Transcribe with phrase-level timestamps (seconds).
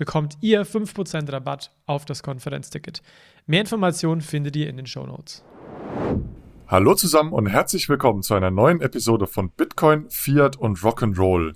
[0.00, 3.02] bekommt ihr 5% Rabatt auf das Konferenzticket.
[3.46, 5.44] Mehr Informationen findet ihr in den Show Notes.
[6.66, 11.52] Hallo zusammen und herzlich willkommen zu einer neuen Episode von Bitcoin, Fiat und Rock'n'Roll.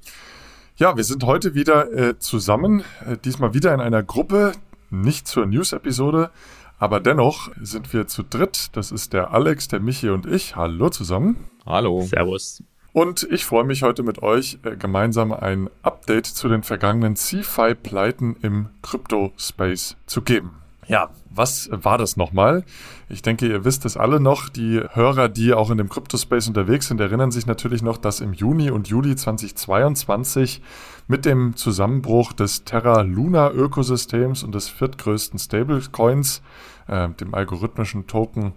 [0.77, 4.53] Ja, wir sind heute wieder äh, zusammen, äh, diesmal wieder in einer Gruppe,
[4.91, 6.31] nicht zur News-Episode,
[6.79, 8.77] aber dennoch sind wir zu dritt.
[8.77, 10.55] Das ist der Alex, der Michi und ich.
[10.55, 11.49] Hallo zusammen.
[11.65, 12.03] Hallo.
[12.03, 12.63] Servus.
[12.95, 18.37] Und ich freue mich heute mit euch äh, gemeinsam ein Update zu den vergangenen CFI-Pleiten
[18.41, 20.53] im Crypto-Space zu geben.
[20.87, 22.65] Ja, was war das nochmal?
[23.09, 24.49] Ich denke, ihr wisst es alle noch.
[24.49, 28.33] Die Hörer, die auch in dem Crypto-Space unterwegs sind, erinnern sich natürlich noch, dass im
[28.33, 30.63] Juni und Juli 2022
[31.09, 36.43] mit dem Zusammenbruch des Terra Luna Ökosystems und des viertgrößten Stablecoins,
[36.87, 38.53] äh, dem algorithmischen Token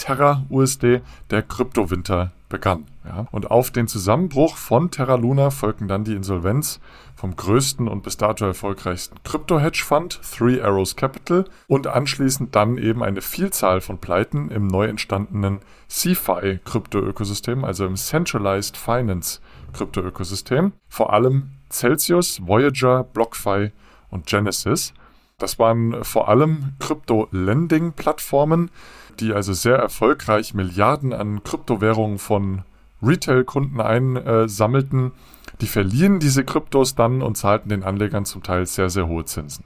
[0.00, 2.86] Terra USD, der Kryptowinter begann.
[3.04, 3.26] Ja.
[3.30, 6.80] Und auf den Zusammenbruch von Terra Luna folgten dann die Insolvenz
[7.14, 13.20] vom größten und bis dato erfolgreichsten Krypto-Hedge-Fund, Three Arrows Capital, und anschließend dann eben eine
[13.20, 19.40] Vielzahl von Pleiten im neu entstandenen CeFi-Krypto-Ökosystem, also im Centralized Finance
[19.74, 20.72] Krypto-Ökosystem.
[20.88, 23.70] Vor allem Celsius, Voyager, BlockFi
[24.10, 24.94] und Genesis.
[25.38, 28.70] Das waren vor allem Krypto-Lending-Plattformen,
[29.16, 32.62] die also sehr erfolgreich Milliarden an Kryptowährungen von
[33.02, 35.12] Retail-Kunden einsammelten.
[35.60, 39.64] Die verliehen diese Kryptos dann und zahlten den Anlegern zum Teil sehr, sehr hohe Zinsen.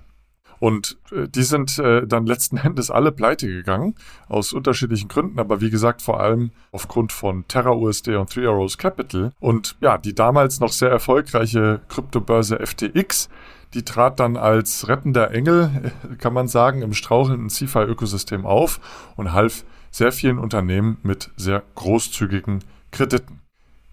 [0.61, 3.95] Und äh, die sind äh, dann letzten Endes alle pleite gegangen,
[4.29, 8.79] aus unterschiedlichen Gründen, aber wie gesagt, vor allem aufgrund von Terra USD und Three Arrows
[8.79, 9.33] Capital.
[9.41, 13.29] Und ja, die damals noch sehr erfolgreiche Kryptobörse FTX,
[13.75, 18.81] die trat dann als rettender Engel, kann man sagen, im strauchelnden CeFi-Ökosystem auf
[19.17, 23.41] und half sehr vielen Unternehmen mit sehr großzügigen Krediten.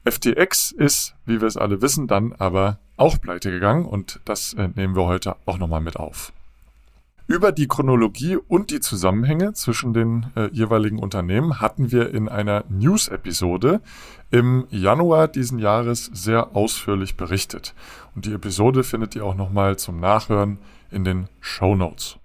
[0.04, 4.70] FTX ist, wie wir es alle wissen, dann aber auch pleite gegangen und das äh,
[4.76, 6.34] nehmen wir heute auch nochmal mit auf.
[7.32, 12.66] Über die Chronologie und die Zusammenhänge zwischen den äh, jeweiligen Unternehmen hatten wir in einer
[12.68, 13.80] News-Episode
[14.32, 17.74] im Januar diesen Jahres sehr ausführlich berichtet.
[18.16, 20.58] Und die Episode findet ihr auch nochmal zum Nachhören
[20.92, 22.18] in den Show Notes.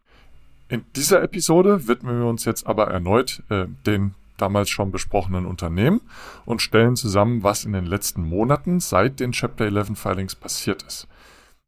[0.69, 6.01] In dieser Episode widmen wir uns jetzt aber erneut äh, den damals schon besprochenen Unternehmen
[6.47, 11.07] und stellen zusammen, was in den letzten Monaten seit den Chapter 11 Filings passiert ist.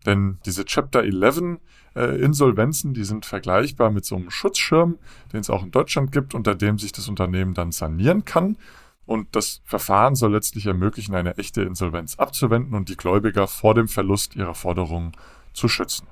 [0.07, 1.59] Denn diese Chapter 11
[1.95, 4.99] äh, Insolvenzen, die sind vergleichbar mit so einem Schutzschirm,
[5.33, 8.57] den es auch in Deutschland gibt, unter dem sich das Unternehmen dann sanieren kann.
[9.07, 13.89] Und das Verfahren soll letztlich ermöglichen, eine echte Insolvenz abzuwenden und die Gläubiger vor dem
[13.89, 15.13] Verlust ihrer Forderungen
[15.55, 16.07] zu schützen.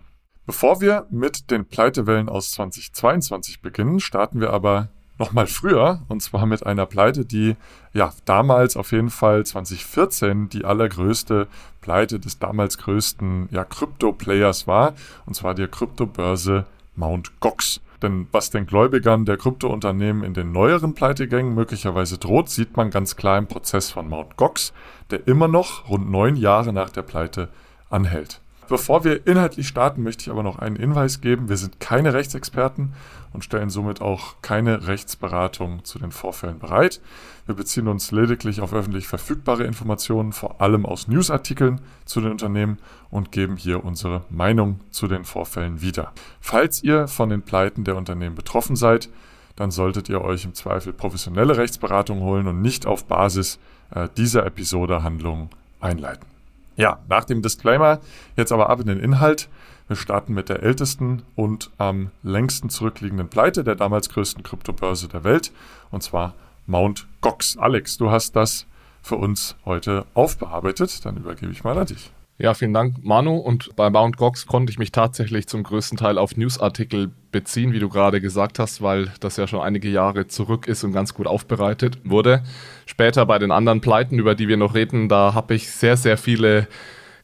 [0.47, 6.47] Bevor wir mit den Pleitewellen aus 2022 beginnen, starten wir aber nochmal früher, und zwar
[6.47, 7.56] mit einer Pleite, die
[7.93, 11.49] ja damals auf jeden Fall 2014 die allergrößte
[11.81, 14.94] Pleite des damals größten ja, Krypto-Players war,
[15.25, 16.66] und zwar der Kryptobörse
[16.97, 17.41] Mt.
[17.41, 17.81] Gox.
[18.03, 23.16] Denn was den Gläubigern der Kryptounternehmen in den neueren Pleitegängen möglicherweise droht, sieht man ganz
[23.16, 24.37] klar im Prozess von Mt.
[24.37, 24.75] Gox,
[25.10, 27.48] der immer noch rund neun Jahre nach der Pleite
[27.88, 28.41] anhält.
[28.69, 31.49] Bevor wir inhaltlich starten, möchte ich aber noch einen Hinweis geben.
[31.49, 32.94] Wir sind keine Rechtsexperten
[33.32, 37.00] und stellen somit auch keine Rechtsberatung zu den Vorfällen bereit.
[37.47, 42.78] Wir beziehen uns lediglich auf öffentlich verfügbare Informationen, vor allem aus Newsartikeln zu den Unternehmen
[43.10, 46.12] und geben hier unsere Meinung zu den Vorfällen wieder.
[46.41, 49.09] Falls ihr von den Pleiten der Unternehmen betroffen seid,
[49.54, 53.59] dann solltet ihr euch im Zweifel professionelle Rechtsberatung holen und nicht auf Basis
[53.91, 56.35] äh, dieser Episode Handlungen einleiten.
[56.76, 58.00] Ja, nach dem Disclaimer
[58.36, 59.48] jetzt aber ab in den Inhalt.
[59.88, 65.24] Wir starten mit der ältesten und am längsten zurückliegenden Pleite der damals größten Kryptobörse der
[65.24, 65.52] Welt,
[65.90, 66.34] und zwar
[66.66, 67.56] Mount Gox.
[67.56, 68.66] Alex, du hast das
[69.00, 71.04] für uns heute aufbearbeitet.
[71.04, 72.10] Dann übergebe ich mal an dich.
[72.38, 73.36] Ja, vielen Dank, Manu.
[73.36, 77.78] Und bei Mount Gox konnte ich mich tatsächlich zum größten Teil auf Newsartikel beziehen, wie
[77.78, 81.27] du gerade gesagt hast, weil das ja schon einige Jahre zurück ist und ganz gut
[81.27, 82.42] aufbereitet wurde.
[82.84, 86.18] Später bei den anderen Pleiten, über die wir noch reden, da habe ich sehr, sehr
[86.18, 86.68] viele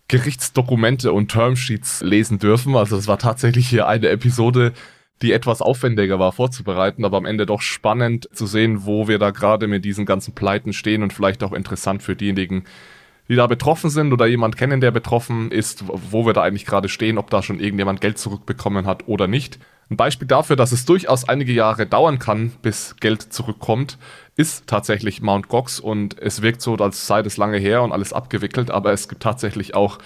[0.08, 2.74] Gerichtsdokumente und Termsheets lesen dürfen.
[2.74, 4.72] Also es war tatsächlich hier eine Episode,
[5.20, 9.30] die etwas aufwendiger war vorzubereiten, aber am Ende doch spannend zu sehen, wo wir da
[9.30, 12.64] gerade mit diesen ganzen Pleiten stehen und vielleicht auch interessant für diejenigen,
[13.28, 16.88] die da betroffen sind oder jemand kennen, der betroffen ist, wo wir da eigentlich gerade
[16.88, 19.58] stehen, ob da schon irgendjemand Geld zurückbekommen hat oder nicht.
[19.90, 23.98] Ein Beispiel dafür, dass es durchaus einige Jahre dauern kann, bis Geld zurückkommt,
[24.36, 28.12] ist tatsächlich Mount Gox und es wirkt so, als sei das lange her und alles
[28.12, 29.98] abgewickelt, aber es gibt tatsächlich auch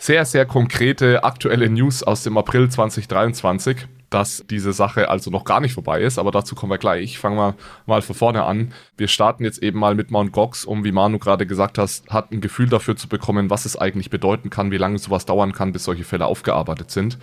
[0.00, 5.60] sehr, sehr konkrete aktuelle News aus dem April 2023, dass diese Sache also noch gar
[5.60, 7.04] nicht vorbei ist, aber dazu kommen wir gleich.
[7.04, 7.54] Ich fange mal,
[7.84, 8.72] mal von vorne an.
[8.96, 12.32] Wir starten jetzt eben mal mit Mount Gox, um, wie Manu gerade gesagt hast, hat
[12.32, 15.72] ein Gefühl dafür zu bekommen, was es eigentlich bedeuten kann, wie lange sowas dauern kann,
[15.72, 17.18] bis solche Fälle aufgearbeitet sind.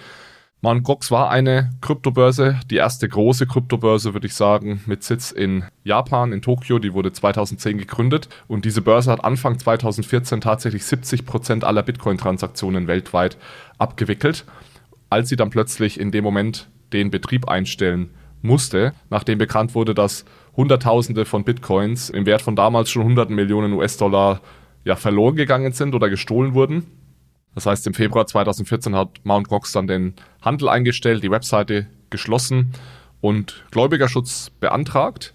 [0.62, 0.84] Mt.
[0.84, 6.34] Gox war eine Kryptobörse, die erste große Kryptobörse, würde ich sagen, mit Sitz in Japan,
[6.34, 6.80] in Tokio.
[6.80, 12.88] Die wurde 2010 gegründet und diese Börse hat Anfang 2014 tatsächlich 70 Prozent aller Bitcoin-Transaktionen
[12.88, 13.38] weltweit
[13.78, 14.46] abgewickelt.
[15.12, 18.10] Als sie dann plötzlich in dem Moment den Betrieb einstellen
[18.42, 20.26] musste, nachdem bekannt wurde, dass
[20.56, 24.42] Hunderttausende von Bitcoins im Wert von damals schon hunderten Millionen US-Dollar
[24.86, 26.97] ja, verloren gegangen sind oder gestohlen wurden
[27.56, 29.48] das heißt, im Februar 2014 hat Mt.
[29.48, 32.74] Gox dann den Handel eingestellt, die Webseite geschlossen
[33.22, 35.34] und Gläubigerschutz beantragt.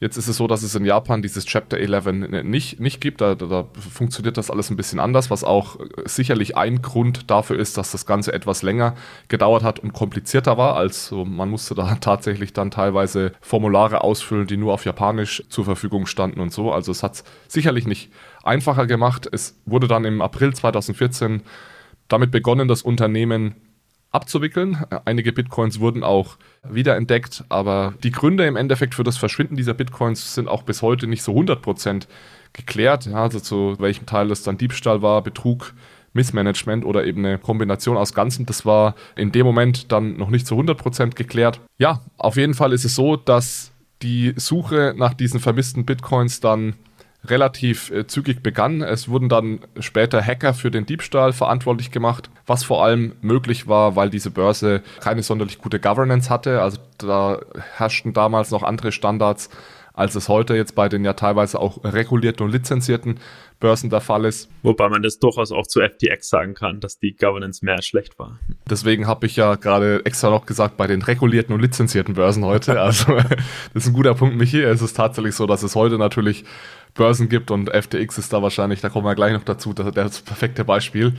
[0.00, 3.20] Jetzt ist es so, dass es in Japan dieses Chapter 11 nicht, nicht gibt.
[3.20, 7.76] Da, da, funktioniert das alles ein bisschen anders, was auch sicherlich ein Grund dafür ist,
[7.76, 8.94] dass das Ganze etwas länger
[9.26, 10.76] gedauert hat und komplizierter war.
[10.76, 16.06] Also man musste da tatsächlich dann teilweise Formulare ausfüllen, die nur auf Japanisch zur Verfügung
[16.06, 16.72] standen und so.
[16.72, 18.12] Also es hat sicherlich nicht
[18.44, 19.28] einfacher gemacht.
[19.30, 21.42] Es wurde dann im April 2014
[22.06, 23.56] damit begonnen, das Unternehmen
[24.10, 24.78] abzuwickeln.
[25.04, 30.34] Einige Bitcoins wurden auch wiederentdeckt, aber die Gründe im Endeffekt für das Verschwinden dieser Bitcoins
[30.34, 32.06] sind auch bis heute nicht so 100%
[32.52, 33.06] geklärt.
[33.06, 35.74] Ja, also zu welchem Teil das dann Diebstahl war, Betrug,
[36.14, 38.46] Missmanagement oder eben eine Kombination aus Ganzen.
[38.46, 41.60] Das war in dem Moment dann noch nicht zu 100% geklärt.
[41.78, 43.72] Ja, auf jeden Fall ist es so, dass
[44.02, 46.74] die Suche nach diesen vermissten Bitcoins dann
[47.24, 48.82] relativ äh, zügig begann.
[48.82, 53.96] Es wurden dann später Hacker für den Diebstahl verantwortlich gemacht, was vor allem möglich war,
[53.96, 56.62] weil diese Börse keine sonderlich gute Governance hatte.
[56.62, 57.40] Also da
[57.76, 59.50] herrschten damals noch andere Standards,
[59.94, 63.18] als es heute jetzt bei den ja teilweise auch regulierten und lizenzierten
[63.58, 64.48] Börsen der Fall ist.
[64.62, 68.38] Wobei man das durchaus auch zu FTX sagen kann, dass die Governance mehr schlecht war.
[68.70, 72.80] Deswegen habe ich ja gerade extra noch gesagt, bei den regulierten und lizenzierten Börsen heute.
[72.80, 73.16] Also
[73.74, 74.62] das ist ein guter Punkt, Michi.
[74.62, 76.44] Es ist tatsächlich so, dass es heute natürlich
[76.98, 79.94] Börsen gibt und FTX ist da wahrscheinlich, da kommen wir gleich noch dazu, das, das,
[79.94, 81.14] das perfekte Beispiel,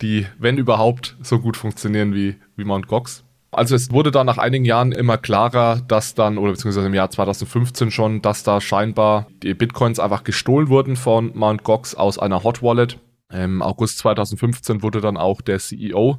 [0.00, 2.86] die, wenn überhaupt, so gut funktionieren wie, wie Mt.
[2.86, 3.24] Gox.
[3.50, 7.10] Also es wurde da nach einigen Jahren immer klarer, dass dann, oder beziehungsweise im Jahr
[7.10, 11.64] 2015 schon, dass da scheinbar die Bitcoins einfach gestohlen wurden von Mt.
[11.64, 12.98] Gox aus einer Hot Wallet.
[13.32, 16.18] Im August 2015 wurde dann auch der CEO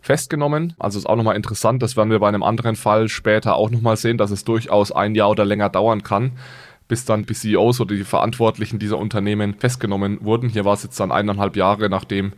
[0.00, 0.74] festgenommen.
[0.80, 3.96] Also ist auch nochmal interessant, das werden wir bei einem anderen Fall später auch nochmal
[3.96, 6.32] sehen, dass es durchaus ein Jahr oder länger dauern kann
[6.92, 10.50] bis dann die CEOs oder die Verantwortlichen dieser Unternehmen festgenommen wurden.
[10.50, 12.34] Hier war es jetzt dann eineinhalb Jahre, nachdem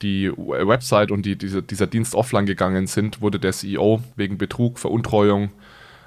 [0.00, 4.78] die Website und die, diese, dieser Dienst offline gegangen sind, wurde der CEO wegen Betrug,
[4.78, 5.50] Veruntreuung,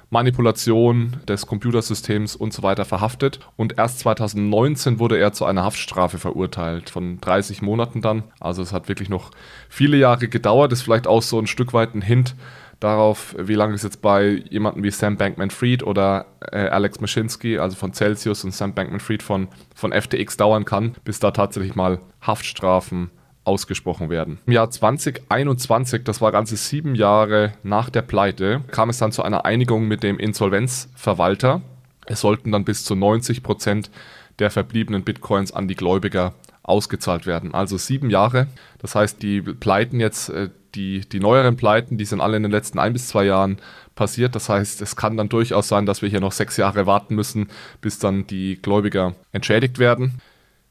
[0.08, 3.40] Manipulation des Computersystems und so weiter verhaftet.
[3.58, 8.22] Und erst 2019 wurde er zu einer Haftstrafe verurteilt von 30 Monaten dann.
[8.40, 9.30] Also es hat wirklich noch
[9.68, 10.72] viele Jahre gedauert.
[10.72, 12.34] Ist vielleicht auch so ein Stück weit ein Hint
[12.80, 17.76] darauf, wie lange es jetzt bei jemandem wie Sam Bankman-Fried oder äh, Alex Mashinsky, also
[17.76, 23.10] von Celsius und Sam Bankman-Fried von, von FTX dauern kann, bis da tatsächlich mal Haftstrafen
[23.44, 24.38] ausgesprochen werden.
[24.46, 29.22] Im Jahr 2021, das war ganze sieben Jahre nach der Pleite, kam es dann zu
[29.22, 31.62] einer Einigung mit dem Insolvenzverwalter.
[32.06, 33.90] Es sollten dann bis zu 90 Prozent
[34.38, 37.54] der verbliebenen Bitcoins an die Gläubiger ausgezahlt werden.
[37.54, 38.46] Also sieben Jahre.
[38.78, 42.52] Das heißt, die Pleiten jetzt, äh, die, die neueren Pleiten, die sind alle in den
[42.52, 43.58] letzten ein bis zwei Jahren
[43.94, 44.34] passiert.
[44.34, 47.48] Das heißt, es kann dann durchaus sein, dass wir hier noch sechs Jahre warten müssen,
[47.80, 50.20] bis dann die Gläubiger entschädigt werden.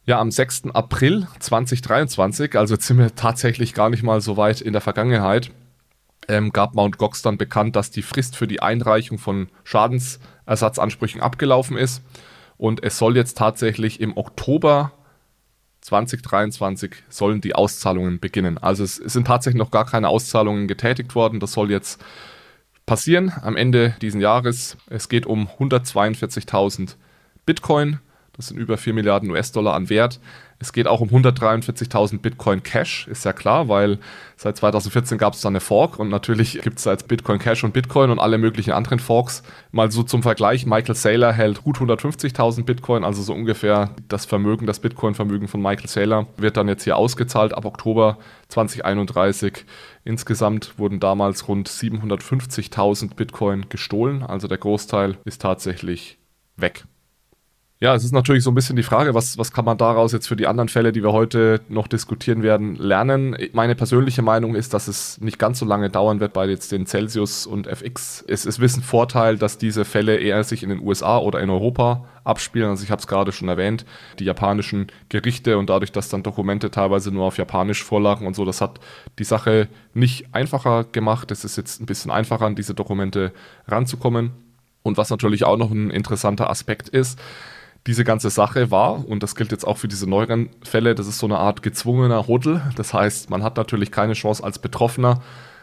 [0.05, 0.71] Ja, am 6.
[0.73, 5.51] April 2023, also jetzt sind wir tatsächlich gar nicht mal so weit in der Vergangenheit,
[6.27, 6.97] ähm, gab Mt.
[6.97, 12.01] Gox dann bekannt, dass die Frist für die Einreichung von Schadensersatzansprüchen abgelaufen ist.
[12.57, 14.91] Und es soll jetzt tatsächlich im Oktober
[15.89, 18.57] 2023 sollen die Auszahlungen beginnen.
[18.57, 21.39] Also es sind tatsächlich noch gar keine Auszahlungen getätigt worden.
[21.39, 21.99] Das soll jetzt
[22.85, 24.77] passieren am Ende dieses Jahres.
[24.87, 26.95] Es geht um 142.000
[27.45, 27.99] Bitcoin.
[28.33, 30.19] Das sind über 4 Milliarden US-Dollar an Wert.
[30.61, 33.97] Es geht auch um 143.000 Bitcoin Cash, ist ja klar, weil
[34.35, 37.63] seit 2014 gab es da eine Fork und natürlich gibt es da jetzt Bitcoin Cash
[37.63, 39.41] und Bitcoin und alle möglichen anderen Forks.
[39.71, 44.65] Mal so zum Vergleich, Michael Saylor hält gut 150.000 Bitcoin, also so ungefähr das Vermögen,
[44.65, 48.17] das Bitcoin-Vermögen von Michael Saylor wird dann jetzt hier ausgezahlt ab Oktober
[48.49, 49.65] 2031.
[50.03, 56.17] Insgesamt wurden damals rund 750.000 Bitcoin gestohlen, also der Großteil ist tatsächlich
[56.57, 56.83] weg.
[57.81, 60.27] Ja, es ist natürlich so ein bisschen die Frage, was, was kann man daraus jetzt
[60.27, 63.37] für die anderen Fälle, die wir heute noch diskutieren werden, lernen.
[63.53, 66.85] Meine persönliche Meinung ist, dass es nicht ganz so lange dauern wird bei jetzt den
[66.85, 68.21] Celsius und FX.
[68.27, 72.03] Es ist Wissen Vorteil, dass diese Fälle eher sich in den USA oder in Europa
[72.25, 72.67] abspielen.
[72.67, 73.85] Also ich habe es gerade schon erwähnt,
[74.19, 78.43] die japanischen Gerichte und dadurch, dass dann Dokumente teilweise nur auf Japanisch vorlagen und so,
[78.43, 78.81] das hat
[79.19, 81.31] die Sache nicht einfacher gemacht.
[81.31, 83.31] Es ist jetzt ein bisschen einfacher, an diese Dokumente
[83.69, 84.31] ranzukommen.
[84.83, 87.19] Und was natürlich auch noch ein interessanter Aspekt ist,
[87.87, 91.19] diese ganze Sache war, und das gilt jetzt auch für diese neueren Fälle, das ist
[91.19, 92.61] so eine Art gezwungener Hodl.
[92.75, 95.21] Das heißt, man hat natürlich keine Chance als Betroffener,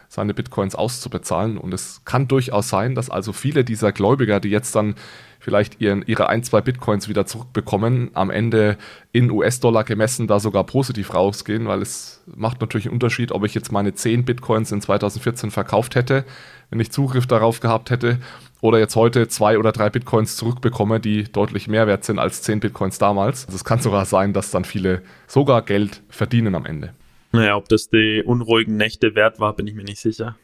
[0.09, 1.57] seine Bitcoins auszubezahlen.
[1.57, 4.95] Und es kann durchaus sein, dass also viele dieser Gläubiger, die jetzt dann
[5.39, 8.77] vielleicht ihren, ihre ein, zwei Bitcoins wieder zurückbekommen, am Ende
[9.11, 13.53] in US-Dollar gemessen da sogar positiv rausgehen, weil es macht natürlich einen Unterschied, ob ich
[13.53, 16.25] jetzt meine 10 Bitcoins in 2014 verkauft hätte,
[16.69, 18.19] wenn ich Zugriff darauf gehabt hätte,
[18.59, 22.59] oder jetzt heute zwei oder drei Bitcoins zurückbekomme, die deutlich mehr wert sind als 10
[22.59, 23.45] Bitcoins damals.
[23.45, 26.93] Also es kann sogar sein, dass dann viele sogar Geld verdienen am Ende.
[27.31, 30.37] Naja, ob das die unruhigen Nächte wert war, bin ich mir nicht sicher.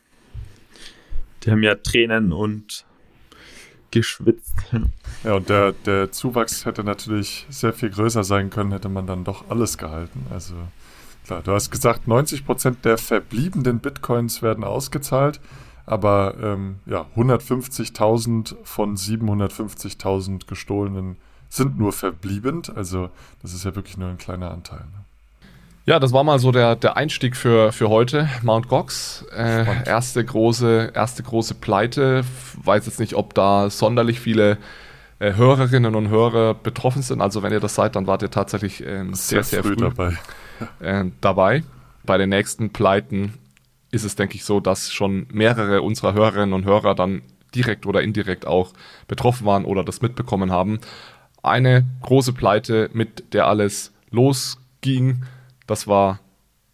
[1.43, 2.85] Die haben ja Tränen und
[3.91, 4.55] geschwitzt.
[5.23, 9.23] Ja, und der, der Zuwachs hätte natürlich sehr viel größer sein können, hätte man dann
[9.23, 10.25] doch alles gehalten.
[10.29, 10.55] Also
[11.25, 15.39] klar, du hast gesagt, 90% der verbliebenen Bitcoins werden ausgezahlt,
[15.85, 22.75] aber ähm, ja, 150.000 von 750.000 gestohlenen sind nur verbliebend.
[22.75, 23.09] Also
[23.41, 24.79] das ist ja wirklich nur ein kleiner Anteil.
[24.79, 25.02] Ne?
[25.85, 28.29] Ja, das war mal so der, der Einstieg für, für heute.
[28.41, 29.25] Mount Gox.
[29.35, 32.23] Äh, erste, große, erste große Pleite.
[32.63, 34.57] Weiß jetzt nicht, ob da sonderlich viele
[35.19, 37.21] äh, Hörerinnen und Hörer betroffen sind.
[37.21, 40.17] Also wenn ihr das seid, dann wart ihr tatsächlich äh, sehr, sehr, früh, früh dabei.
[40.79, 41.63] Äh, dabei.
[42.05, 43.33] Bei den nächsten Pleiten
[43.91, 47.21] ist es, denke ich, so, dass schon mehrere unserer Hörerinnen und Hörer dann
[47.53, 48.71] direkt oder indirekt auch
[49.07, 50.79] betroffen waren oder das mitbekommen haben.
[51.41, 55.23] Eine große Pleite, mit der alles losging
[55.67, 56.19] das war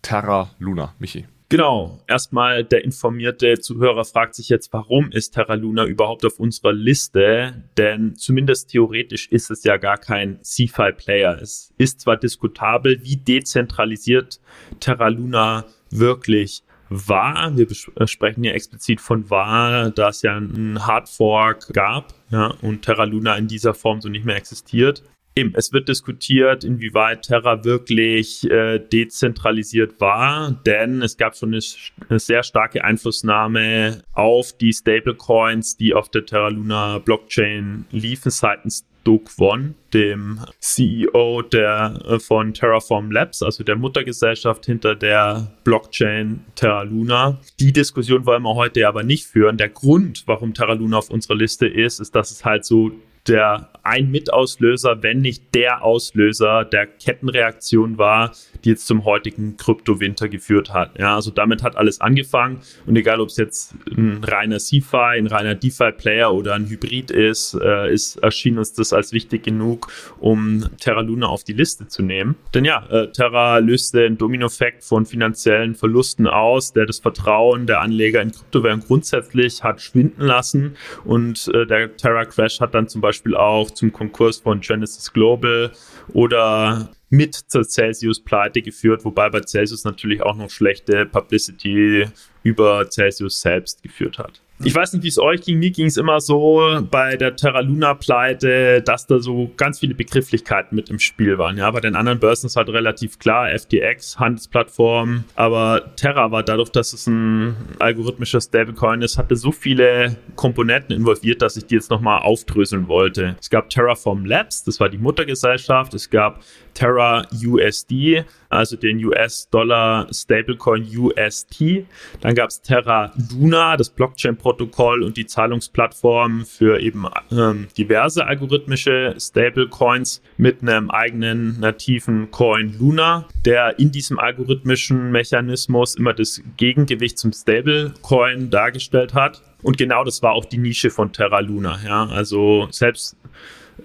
[0.01, 1.25] Terra Luna, Michi.
[1.49, 1.99] Genau.
[2.07, 7.63] Erstmal der informierte Zuhörer fragt sich jetzt, warum ist Terra Luna überhaupt auf unserer Liste?
[7.75, 11.39] Denn zumindest theoretisch ist es ja gar kein CFI-Player.
[11.41, 14.39] Es ist zwar diskutabel, wie dezentralisiert
[14.79, 17.57] Terra Luna wirklich war.
[17.57, 22.83] Wir äh, sprechen ja explizit von war, da es ja einen Hardfork gab ja, und
[22.83, 25.03] Terra Luna in dieser Form so nicht mehr existiert.
[25.35, 31.61] Eben, es wird diskutiert, inwieweit Terra wirklich äh, dezentralisiert war, denn es gab schon eine,
[32.09, 38.85] eine, sehr starke Einflussnahme auf die Stablecoins, die auf der Terra Luna Blockchain liefen seitens
[39.03, 46.41] Doug Won, dem CEO der, äh, von Terraform Labs, also der Muttergesellschaft hinter der Blockchain
[46.55, 47.39] Terra Luna.
[47.59, 49.57] Die Diskussion wollen wir heute aber nicht führen.
[49.57, 52.91] Der Grund, warum Terra Luna auf unserer Liste ist, ist, dass es halt so
[53.27, 58.31] der ein Mitauslöser, wenn nicht der Auslöser der Kettenreaktion war,
[58.63, 60.97] die jetzt zum heutigen Kryptowinter geführt hat.
[60.97, 65.27] Ja, also damit hat alles angefangen und egal, ob es jetzt ein reiner CFI, ein
[65.27, 70.65] reiner DeFi-Player oder ein Hybrid ist, äh, ist erschien uns das als wichtig genug, um
[70.79, 72.35] Terra Luna auf die Liste zu nehmen.
[72.53, 77.81] Denn ja, äh, Terra löste einen Domino-Effekt von finanziellen Verlusten aus, der das Vertrauen der
[77.81, 80.75] Anleger in Kryptowährungen grundsätzlich hat schwinden lassen
[81.05, 85.71] und äh, der Terra-Crash hat dann zum Beispiel auch zum Konkurs von Genesis Global
[86.13, 92.07] oder mit zur Celsius-Pleite geführt, wobei bei Celsius natürlich auch noch schlechte Publicity
[92.43, 94.41] über Celsius selbst geführt hat.
[94.61, 95.57] Ich weiß nicht, wie es euch ging.
[95.57, 99.95] Mir ging es immer so bei der Terra Luna Pleite, dass da so ganz viele
[99.95, 101.55] Begrifflichkeiten mit im Spiel waren.
[101.57, 105.23] Ja, bei den anderen Börsen ist halt relativ klar, FTX, Handelsplattform.
[105.35, 111.41] Aber Terra war dadurch, dass es ein algorithmischer Stablecoin ist, hatte so viele Komponenten involviert,
[111.41, 113.37] dass ich die jetzt nochmal aufdröseln wollte.
[113.39, 115.93] Es gab Terraform Labs, das war die Muttergesellschaft.
[115.93, 116.41] Es gab
[116.79, 121.85] Terra USD, also den US-Dollar Stablecoin UST.
[122.21, 129.13] Dann gab es Terra Luna, das Blockchain-Protokoll und die Zahlungsplattform für eben ähm, diverse algorithmische
[129.19, 137.19] Stablecoins mit einem eigenen nativen Coin Luna, der in diesem algorithmischen Mechanismus immer das Gegengewicht
[137.19, 139.41] zum Stablecoin dargestellt hat.
[139.61, 141.79] Und genau das war auch die Nische von Terra Luna.
[141.85, 142.05] Ja?
[142.07, 143.17] Also selbst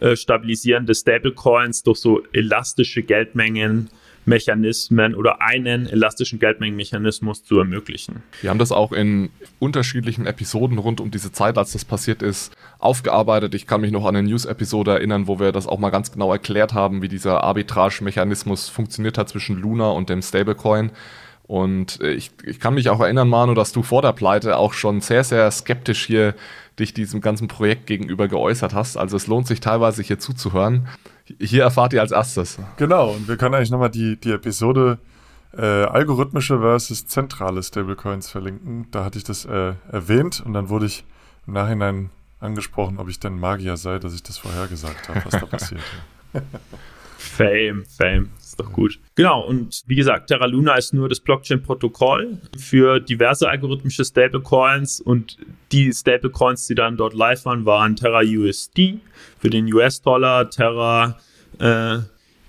[0.00, 3.90] äh, stabilisierende Stablecoins durch so elastische Geldmengen
[4.26, 8.22] Mechanismen oder einen elastischen Geldmengenmechanismus zu ermöglichen.
[8.40, 12.54] Wir haben das auch in unterschiedlichen Episoden rund um diese Zeit, als das passiert ist,
[12.78, 13.54] aufgearbeitet.
[13.54, 16.32] Ich kann mich noch an eine News-Episode erinnern, wo wir das auch mal ganz genau
[16.32, 20.90] erklärt haben, wie dieser Arbitrage-Mechanismus funktioniert hat zwischen Luna und dem Stablecoin
[21.46, 24.72] Und äh, ich, ich kann mich auch erinnern, Manu, dass du vor der Pleite auch
[24.72, 26.34] schon sehr, sehr skeptisch hier
[26.78, 28.96] dich diesem ganzen Projekt gegenüber geäußert hast.
[28.96, 30.88] Also es lohnt sich teilweise hier zuzuhören.
[31.38, 32.58] Hier erfahrt ihr als erstes.
[32.76, 34.98] Genau, und wir können eigentlich nochmal die, die Episode
[35.56, 38.86] äh, algorithmische versus zentrale Stablecoins verlinken.
[38.90, 41.04] Da hatte ich das äh, erwähnt und dann wurde ich
[41.46, 42.10] im Nachhinein
[42.40, 45.82] angesprochen, ob ich denn Magier sei, dass ich das vorher gesagt habe, was da passiert.
[47.18, 49.00] Fame, Fame ist doch gut.
[49.16, 55.38] Genau, und wie gesagt, Terra Luna ist nur das Blockchain-Protokoll für diverse algorithmische Stablecoins und
[55.73, 59.00] die Stablecoins, die dann dort live waren, waren Terra USD
[59.38, 61.18] für den US-Dollar, Terra
[61.58, 61.99] äh,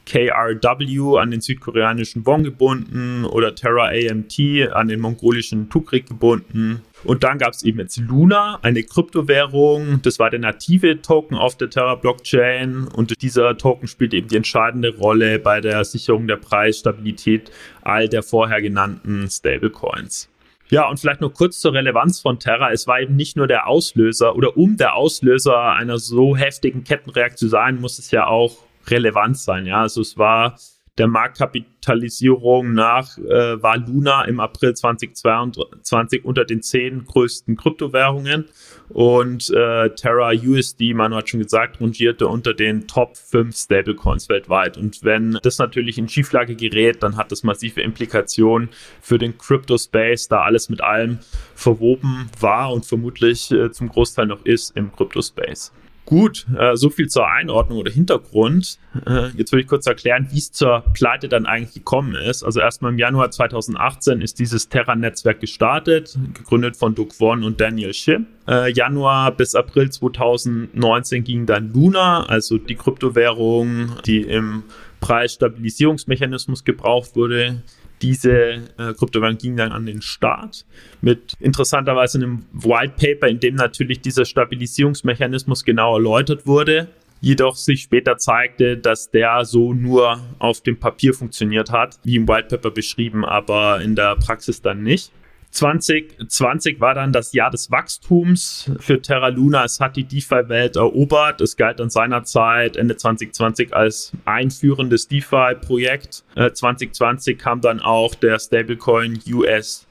[0.05, 4.39] KRW an den südkoreanischen Won gebunden oder Terra AMT
[4.71, 6.81] an den mongolischen Tukrik gebunden.
[7.03, 10.01] Und dann gab es eben jetzt Luna, eine Kryptowährung.
[10.01, 12.87] Das war der native Token auf der Terra Blockchain.
[12.87, 17.51] Und dieser Token spielt eben die entscheidende Rolle bei der Sicherung der Preisstabilität
[17.83, 20.29] all der vorher genannten Stablecoins.
[20.69, 22.71] Ja, und vielleicht noch kurz zur Relevanz von Terra.
[22.71, 27.35] Es war eben nicht nur der Auslöser oder um der Auslöser einer so heftigen Kettenreaktion
[27.35, 29.65] zu sein, muss es ja auch relevant sein.
[29.67, 30.57] Ja, also es war
[30.97, 38.45] der Marktkapitalisierung nach äh, war Luna im April 2022 unter den zehn größten Kryptowährungen
[38.89, 44.77] und äh, Terra USD, man hat schon gesagt, rangierte unter den Top 5 Stablecoins weltweit.
[44.77, 48.69] Und wenn das natürlich in Schieflage gerät, dann hat das massive Implikationen
[49.01, 51.19] für den Crypto-Space, da alles mit allem
[51.55, 55.73] verwoben war und vermutlich äh, zum Großteil noch ist im Crypto-Space.
[56.05, 58.77] Gut, äh, so viel zur Einordnung oder Hintergrund.
[59.07, 62.43] Äh, jetzt will ich kurz erklären, wie es zur Pleite dann eigentlich gekommen ist.
[62.43, 67.93] Also erstmal im Januar 2018 ist dieses Terra-Netzwerk gestartet, gegründet von Doug Won und Daniel
[67.93, 68.27] Shim.
[68.47, 74.63] Äh, Januar bis April 2019 ging dann Luna, also die Kryptowährung, die im
[74.99, 77.63] Preisstabilisierungsmechanismus gebraucht wurde,
[78.05, 80.63] diese äh, Kryptowährung ging dann an den Start
[81.01, 86.87] mit interessanterweise einem White Paper, in dem natürlich dieser Stabilisierungsmechanismus genau erläutert wurde.
[87.21, 92.27] Jedoch sich später zeigte, dass der so nur auf dem Papier funktioniert hat, wie im
[92.27, 95.11] White Paper beschrieben, aber in der Praxis dann nicht.
[95.55, 99.63] 2020 war dann das Jahr des Wachstums für Terra Luna.
[99.63, 101.39] Es hat die DeFi-Welt erobert.
[101.39, 106.23] Es galt dann seinerzeit Ende 2020 als einführendes DeFi-Projekt.
[106.35, 109.87] Äh, 2020 kam dann auch der Stablecoin US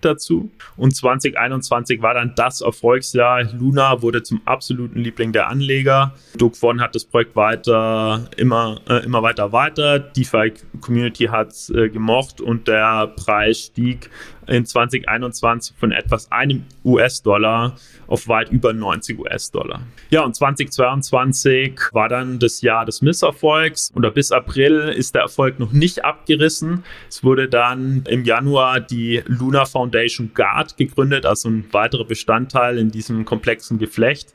[0.00, 0.50] dazu.
[0.76, 3.44] Und 2021 war dann das Erfolgsjahr.
[3.54, 6.14] Luna wurde zum absoluten Liebling der Anleger.
[6.36, 9.98] Doug Von hat das Projekt weiter, immer, äh, immer weiter weiter.
[9.98, 14.10] DeFi Community hat es äh, gemocht und der Preis stieg
[14.46, 19.82] in 2021 von etwas einem US-Dollar auf weit über 90 US-Dollar.
[20.10, 25.58] Ja, und 2022 war dann das Jahr des Misserfolgs und bis April ist der Erfolg
[25.58, 26.84] noch nicht abgerissen.
[27.08, 32.90] Es wurde dann im Januar die Luna Foundation Guard gegründet, also ein weiterer Bestandteil in
[32.90, 34.34] diesem komplexen Geflecht.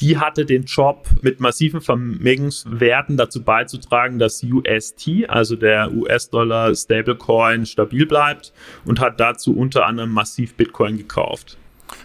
[0.00, 7.64] Die hatte den Job, mit massiven Vermögenswerten dazu beizutragen, dass UST, also der US-Dollar Stablecoin,
[7.64, 8.52] stabil bleibt
[8.84, 11.58] und hat dazu unter anderem massiv Bitcoin gekauft.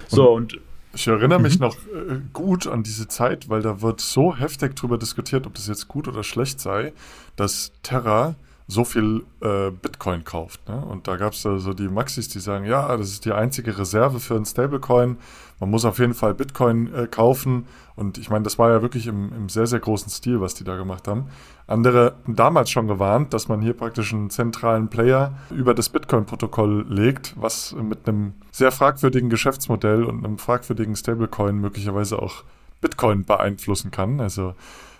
[0.07, 0.59] So und
[0.93, 1.65] ich erinnere mich mhm.
[1.65, 5.67] noch äh, gut an diese Zeit, weil da wird so heftig darüber diskutiert, ob das
[5.67, 6.93] jetzt gut oder schlecht sei,
[7.35, 8.35] dass Terra
[8.69, 10.67] so viel äh, Bitcoin kauft.
[10.69, 10.77] Ne?
[10.77, 13.77] Und da gab es da so die Maxis, die sagen, ja, das ist die einzige
[13.77, 15.17] Reserve für ein Stablecoin.
[15.59, 17.65] Man muss auf jeden Fall Bitcoin äh, kaufen.
[17.95, 20.63] Und ich meine, das war ja wirklich im, im, sehr, sehr großen Stil, was die
[20.63, 21.29] da gemacht haben.
[21.69, 27.35] Andere damals schon gewarnt, dass man hier praktisch einen zentralen Player über das Bitcoin-Protokoll legt,
[27.39, 32.43] was mit einem sehr fragwürdigen Geschäftsmodell und einem fragwürdigen Stablecoin möglicherweise auch
[32.81, 34.19] Bitcoin beeinflussen kann.
[34.19, 34.55] Also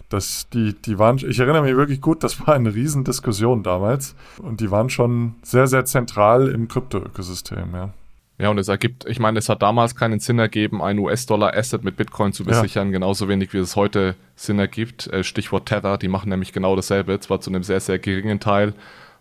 [0.10, 4.15] das, die, die waren, ich erinnere mich wirklich gut, das war eine Riesendiskussion damals.
[4.39, 7.89] Und die waren schon sehr, sehr zentral im Krypto-Ökosystem, ja.
[8.39, 11.97] Ja, und es ergibt, ich meine, es hat damals keinen Sinn ergeben, ein US-Dollar-Asset mit
[11.97, 12.93] Bitcoin zu besichern, ja.
[12.93, 15.08] genauso wenig wie es heute Sinn ergibt.
[15.08, 18.73] Äh, Stichwort Tether, die machen nämlich genau dasselbe, zwar zu einem sehr, sehr geringen Teil,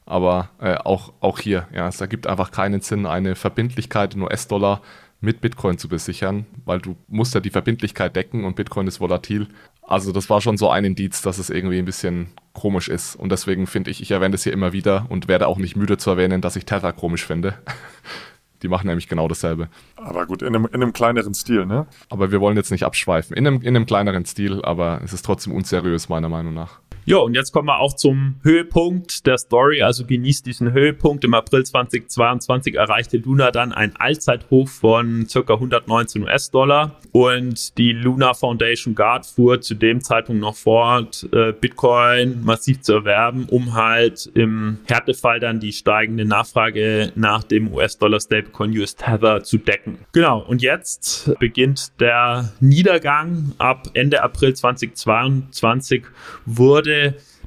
[0.07, 4.83] aber äh, auch, auch hier, ja, es ergibt einfach keinen Sinn, eine Verbindlichkeit in US-Dollar
[5.21, 9.49] mit Bitcoin zu besichern, weil du musst ja die Verbindlichkeit decken und Bitcoin ist volatil.
[9.83, 13.17] Also das war schon so ein Indiz, dass es irgendwie ein bisschen komisch ist.
[13.17, 15.97] Und deswegen finde ich, ich erwähne das hier immer wieder und werde auch nicht müde
[15.97, 17.55] zu erwähnen, dass ich Tether komisch finde.
[18.63, 19.69] Die machen nämlich genau dasselbe.
[19.97, 21.87] Aber gut, in einem, in einem kleineren Stil, ne?
[22.09, 23.37] Aber wir wollen jetzt nicht abschweifen.
[23.37, 26.81] In einem, in einem kleineren Stil, aber es ist trotzdem unseriös, meiner Meinung nach.
[27.09, 29.81] Ja, und jetzt kommen wir auch zum Höhepunkt der Story.
[29.81, 31.25] Also genießt diesen Höhepunkt.
[31.25, 35.55] Im April 2022 erreichte Luna dann ein Allzeithoch von ca.
[35.55, 37.01] 119 US-Dollar.
[37.13, 42.93] Und die Luna Foundation Guard fuhr zu dem Zeitpunkt noch fort, äh, Bitcoin massiv zu
[42.93, 49.43] erwerben, um halt im Härtefall dann die steigende Nachfrage nach dem US-Dollar Stablecoin US Tether
[49.43, 49.97] zu decken.
[50.13, 53.55] Genau, und jetzt beginnt der Niedergang.
[53.57, 56.03] Ab Ende April 2022
[56.45, 56.98] wurde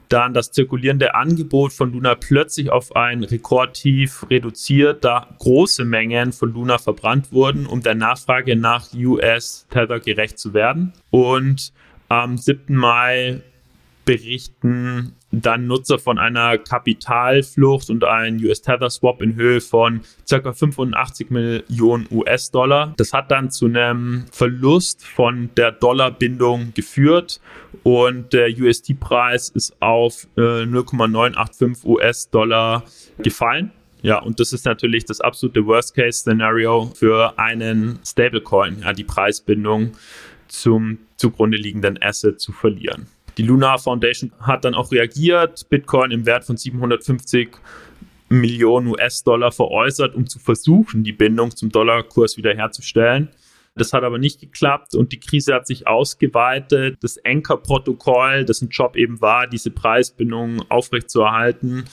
[0.09, 6.51] dann das zirkulierende Angebot von Luna plötzlich auf ein Rekordtief reduziert, da große Mengen von
[6.51, 10.93] Luna verbrannt wurden, um der Nachfrage nach US Tether gerecht zu werden.
[11.11, 11.71] Und
[12.09, 12.75] am 7.
[12.75, 13.41] Mai
[14.05, 20.51] berichten dann Nutzer von einer Kapitalflucht und einem US Tether Swap in Höhe von ca.
[20.51, 22.93] 85 Millionen US-Dollar.
[22.97, 27.39] Das hat dann zu einem Verlust von der Dollarbindung geführt
[27.83, 32.83] und der UST-Preis ist auf äh, 0,985 US-Dollar
[33.19, 33.71] gefallen.
[34.01, 39.91] Ja, und das ist natürlich das absolute Worst-Case-Szenario für einen Stablecoin, ja, die Preisbindung
[40.47, 43.07] zum zugrunde liegenden Asset zu verlieren.
[43.41, 47.49] Die Lunar Foundation hat dann auch reagiert, Bitcoin im Wert von 750
[48.29, 53.29] Millionen US-Dollar veräußert, um zu versuchen, die Bindung zum Dollarkurs wiederherzustellen.
[53.73, 56.99] Das hat aber nicht geklappt und die Krise hat sich ausgeweitet.
[57.01, 61.85] Das Anchor-Protokoll, dessen Job eben war, diese Preisbindung aufrechtzuerhalten,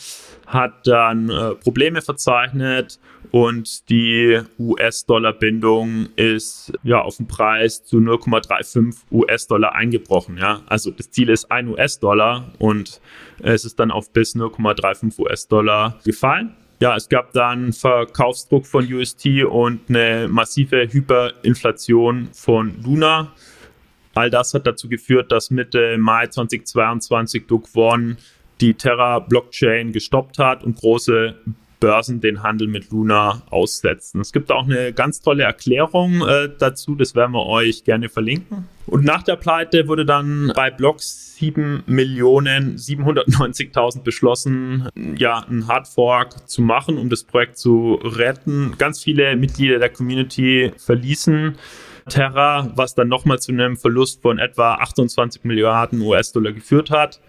[0.49, 2.99] hat dann äh, Probleme verzeichnet
[3.31, 10.39] und die US-Dollar-Bindung ist ja auf den Preis zu 0,35 US-Dollar eingebrochen.
[10.39, 13.01] Ja, also das Ziel ist ein US-Dollar und
[13.41, 16.55] es ist dann auf bis 0,35 US-Dollar gefallen.
[16.81, 23.33] Ja, es gab dann Verkaufsdruck von UST und eine massive Hyperinflation von Luna.
[24.15, 28.17] All das hat dazu geführt, dass Mitte Mai 2022 Duke One
[28.61, 31.37] die Terra-Blockchain gestoppt hat und große
[31.81, 34.21] Börsen den Handel mit Luna aussetzen.
[34.21, 38.67] Es gibt auch eine ganz tolle Erklärung äh, dazu, das werden wir euch gerne verlinken.
[38.87, 46.99] Und nach der Pleite wurde dann bei Blocks 7.790.000 beschlossen, ja, einen Hardfork zu machen,
[46.99, 48.75] um das Projekt zu retten.
[48.79, 51.55] Ganz viele Mitglieder der Community verließen
[52.09, 57.21] Terra, was dann nochmal zu einem Verlust von etwa 28 Milliarden US-Dollar geführt hat.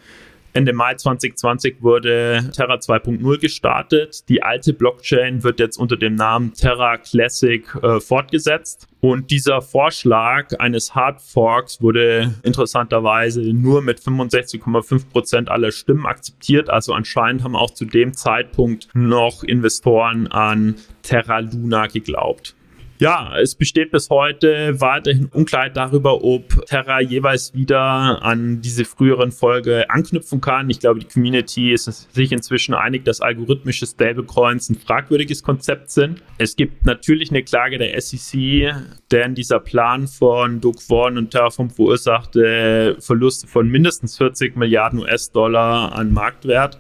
[0.54, 4.28] Ende Mai 2020 wurde Terra 2.0 gestartet.
[4.30, 8.88] Die alte Blockchain wird jetzt unter dem Namen Terra Classic äh, fortgesetzt.
[9.02, 16.70] Und dieser Vorschlag eines Hard Forks wurde interessanterweise nur mit 65,5 Prozent aller Stimmen akzeptiert.
[16.70, 22.56] Also anscheinend haben auch zu dem Zeitpunkt noch Investoren an Terra Luna geglaubt.
[23.02, 29.32] Ja, es besteht bis heute weiterhin Unklarheit darüber, ob Terra jeweils wieder an diese früheren
[29.32, 30.70] Folge anknüpfen kann.
[30.70, 36.22] Ich glaube, die Community ist sich inzwischen einig, dass algorithmische Stablecoins ein fragwürdiges Konzept sind.
[36.40, 38.74] Es gibt natürlich eine Klage der SEC,
[39.12, 45.94] denn dieser Plan von Doug Vaughn und Terraform verursachte Verluste von mindestens 40 Milliarden US-Dollar
[45.94, 46.78] an Marktwert.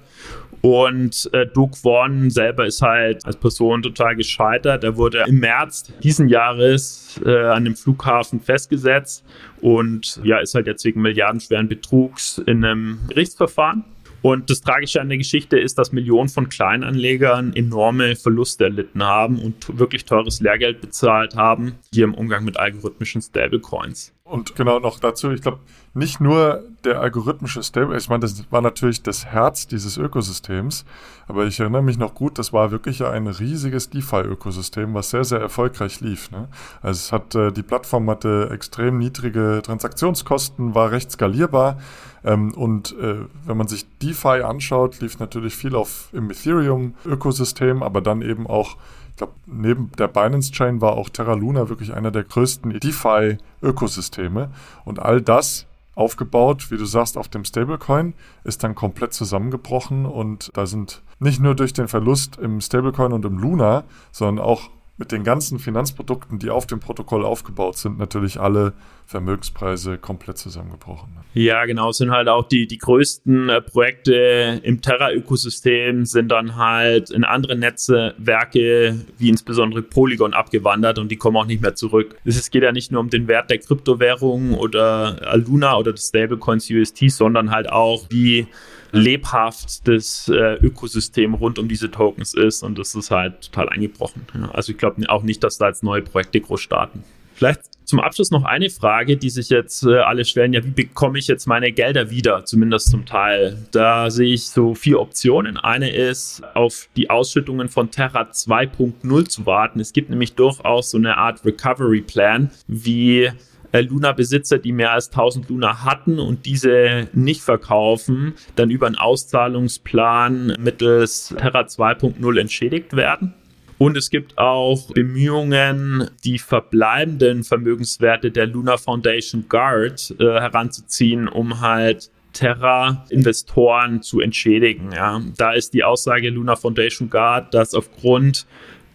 [0.61, 4.83] Und äh, Duke Vaughn selber ist halt als Person total gescheitert.
[4.83, 9.23] Er wurde im März diesen Jahres äh, an dem Flughafen festgesetzt
[9.61, 13.85] und ja, ist halt jetzt wegen milliardenschweren Betrugs in einem Gerichtsverfahren.
[14.21, 19.39] Und das Tragische an der Geschichte ist, dass Millionen von Kleinanlegern enorme Verluste erlitten haben
[19.39, 24.13] und wirklich teures Lehrgeld bezahlt haben, hier im Umgang mit algorithmischen Stablecoins.
[24.29, 25.57] Und genau noch dazu, ich glaube,
[25.95, 30.85] nicht nur der algorithmische Stable, ich meine, das war natürlich das Herz dieses Ökosystems,
[31.27, 35.39] aber ich erinnere mich noch gut, das war wirklich ein riesiges DeFi-Ökosystem, was sehr, sehr
[35.39, 36.29] erfolgreich lief.
[36.29, 36.47] Ne?
[36.83, 41.79] Also es hat, äh, die Plattform hatte extrem niedrige Transaktionskosten, war recht skalierbar
[42.23, 48.01] ähm, und äh, wenn man sich DeFi anschaut, lief natürlich viel auf im Ethereum-Ökosystem, aber
[48.01, 48.77] dann eben auch
[49.19, 54.49] glaube, neben der Binance Chain war auch Terra Luna wirklich einer der größten DeFi-Ökosysteme.
[54.85, 60.05] Und all das aufgebaut, wie du sagst, auf dem Stablecoin, ist dann komplett zusammengebrochen.
[60.05, 64.69] Und da sind nicht nur durch den Verlust im Stablecoin und im Luna, sondern auch
[64.99, 68.73] mit den ganzen Finanzprodukten, die auf dem Protokoll aufgebaut sind, natürlich alle
[69.05, 71.09] Vermögenspreise komplett zusammengebrochen.
[71.33, 77.11] Ja, genau, sind halt auch die, die größten äh, Projekte im Terra-Ökosystem sind dann halt
[77.11, 82.17] in andere Netzwerke, wie insbesondere Polygon, abgewandert und die kommen auch nicht mehr zurück.
[82.25, 86.69] Es geht ja nicht nur um den Wert der Kryptowährungen oder Luna oder des Stablecoins
[86.69, 88.47] UST, sondern halt auch wie
[88.91, 94.25] lebhaft das äh, Ökosystem rund um diese Tokens ist und das ist halt total eingebrochen.
[94.33, 94.51] Ja.
[94.51, 97.03] Also ich glaube auch nicht, dass da jetzt neue Projekte groß starten.
[97.35, 100.53] Vielleicht zum Abschluss noch eine Frage, die sich jetzt äh, alle stellen.
[100.53, 102.45] Ja, wie bekomme ich jetzt meine Gelder wieder?
[102.45, 103.57] Zumindest zum Teil.
[103.71, 105.57] Da sehe ich so vier Optionen.
[105.57, 109.79] Eine ist, auf die Ausschüttungen von Terra 2.0 zu warten.
[109.79, 113.31] Es gibt nämlich durchaus so eine Art Recovery Plan, wie
[113.71, 118.95] äh, Luna-Besitzer, die mehr als 1000 Luna hatten und diese nicht verkaufen, dann über einen
[118.95, 123.33] Auszahlungsplan mittels Terra 2.0 entschädigt werden.
[123.77, 131.61] Und es gibt auch Bemühungen, die verbleibenden Vermögenswerte der Luna Foundation Guard äh, heranzuziehen, um
[131.61, 134.91] halt Terra-Investoren zu entschädigen.
[134.91, 135.21] Ja.
[135.37, 138.45] Da ist die Aussage Luna Foundation Guard, dass aufgrund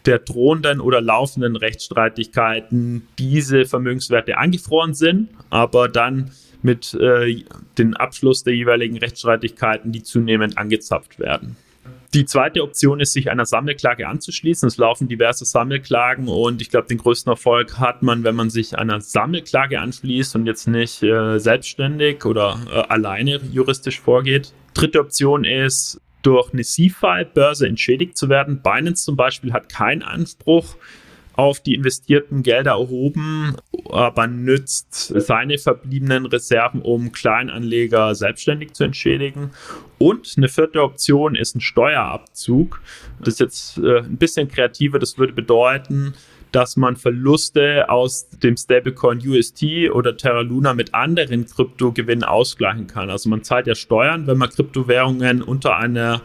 [0.06, 6.30] der drohenden oder laufenden Rechtsstreitigkeiten diese Vermögenswerte angefroren sind, aber dann
[6.62, 7.44] mit äh,
[7.78, 11.56] dem Abschluss der jeweiligen Rechtsstreitigkeiten die zunehmend angezapft werden.
[12.14, 14.68] Die zweite Option ist, sich einer Sammelklage anzuschließen.
[14.68, 18.78] Es laufen diverse Sammelklagen und ich glaube, den größten Erfolg hat man, wenn man sich
[18.78, 24.52] einer Sammelklage anschließt und jetzt nicht äh, selbstständig oder äh, alleine juristisch vorgeht.
[24.74, 28.62] Dritte Option ist, durch eine CFI-Börse entschädigt zu werden.
[28.62, 30.76] Binance zum Beispiel hat keinen Anspruch
[31.36, 33.56] auf die investierten Gelder erhoben,
[33.90, 39.50] aber nützt seine verbliebenen Reserven, um Kleinanleger selbstständig zu entschädigen.
[39.98, 42.80] Und eine vierte Option ist ein Steuerabzug.
[43.18, 44.98] Das ist jetzt äh, ein bisschen kreativer.
[44.98, 46.14] Das würde bedeuten,
[46.54, 53.10] dass man Verluste aus dem Stablecoin UST oder Terra Luna mit anderen Kryptogewinnen ausgleichen kann.
[53.10, 56.22] Also man zahlt ja Steuern, wenn man Kryptowährungen unter einer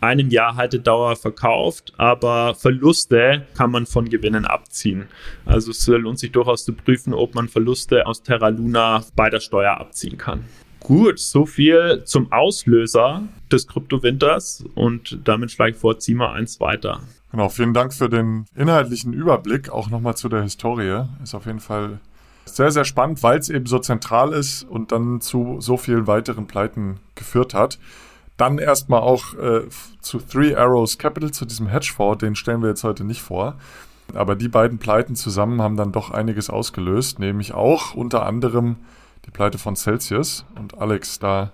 [0.00, 5.08] einem Jahr Haltedauer verkauft, aber Verluste kann man von Gewinnen abziehen.
[5.44, 9.40] Also es lohnt sich durchaus zu prüfen, ob man Verluste aus Terra Luna bei der
[9.40, 10.44] Steuer abziehen kann.
[10.80, 16.60] Gut, so viel zum Auslöser des Kryptowinters und damit schlage ich vor, ziehen wir eins
[16.60, 17.00] weiter.
[17.30, 21.04] Genau, vielen Dank für den inhaltlichen Überblick, auch nochmal zu der Historie.
[21.22, 22.00] Ist auf jeden Fall
[22.46, 26.46] sehr, sehr spannend, weil es eben so zentral ist und dann zu so vielen weiteren
[26.46, 27.78] Pleiten geführt hat.
[28.38, 29.68] Dann erstmal auch äh,
[30.00, 33.56] zu Three Arrows Capital, zu diesem Hedgefonds, den stellen wir jetzt heute nicht vor.
[34.14, 38.76] Aber die beiden Pleiten zusammen haben dann doch einiges ausgelöst, nämlich auch unter anderem
[39.26, 40.46] die Pleite von Celsius.
[40.54, 41.52] Und Alex, da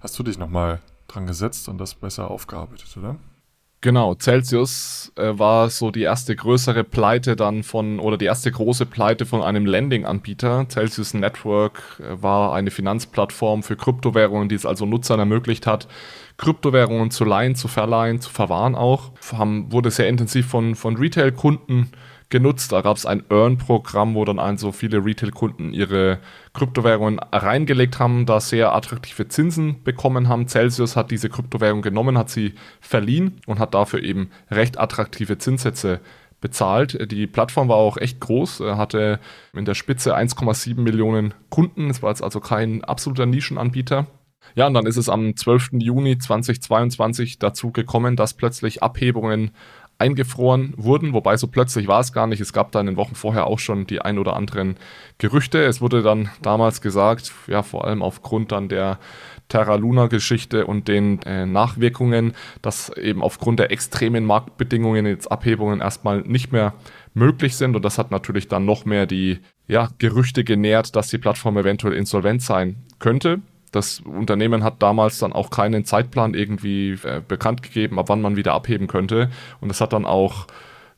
[0.00, 3.16] hast du dich nochmal dran gesetzt und das besser aufgearbeitet, oder?
[3.84, 8.86] Genau, Celsius äh, war so die erste größere Pleite dann von, oder die erste große
[8.86, 10.66] Pleite von einem Lending-Anbieter.
[10.68, 15.88] Celsius Network äh, war eine Finanzplattform für Kryptowährungen, die es also Nutzern ermöglicht hat,
[16.36, 19.10] Kryptowährungen zu leihen, zu verleihen, zu verwahren auch.
[19.36, 21.90] Haben, wurde sehr intensiv von, von Retail-Kunden
[22.32, 22.72] genutzt.
[22.72, 26.18] Da gab es ein Earn-Programm, wo dann also viele Retail-Kunden ihre
[26.54, 30.48] Kryptowährungen reingelegt haben, da sehr attraktive Zinsen bekommen haben.
[30.48, 36.00] Celsius hat diese Kryptowährung genommen, hat sie verliehen und hat dafür eben recht attraktive Zinssätze
[36.40, 37.12] bezahlt.
[37.12, 39.20] Die Plattform war auch echt groß, hatte
[39.54, 41.88] in der Spitze 1,7 Millionen Kunden.
[41.90, 44.08] Es war jetzt also kein absoluter Nischenanbieter.
[44.54, 45.70] Ja, und dann ist es am 12.
[45.74, 49.52] Juni 2022 dazu gekommen, dass plötzlich Abhebungen
[50.02, 52.40] eingefroren wurden, wobei so plötzlich war es gar nicht.
[52.40, 54.76] Es gab da in den Wochen vorher auch schon die ein oder anderen
[55.18, 55.62] Gerüchte.
[55.64, 58.98] Es wurde dann damals gesagt, ja, vor allem aufgrund dann der
[59.46, 65.80] Terra Luna Geschichte und den äh, Nachwirkungen, dass eben aufgrund der extremen Marktbedingungen jetzt Abhebungen
[65.80, 66.74] erstmal nicht mehr
[67.14, 69.38] möglich sind und das hat natürlich dann noch mehr die
[69.68, 73.40] ja, Gerüchte genährt, dass die Plattform eventuell insolvent sein könnte.
[73.72, 78.36] Das Unternehmen hat damals dann auch keinen Zeitplan irgendwie äh, bekannt gegeben, ab wann man
[78.36, 79.30] wieder abheben könnte.
[79.60, 80.46] Und es hat dann auch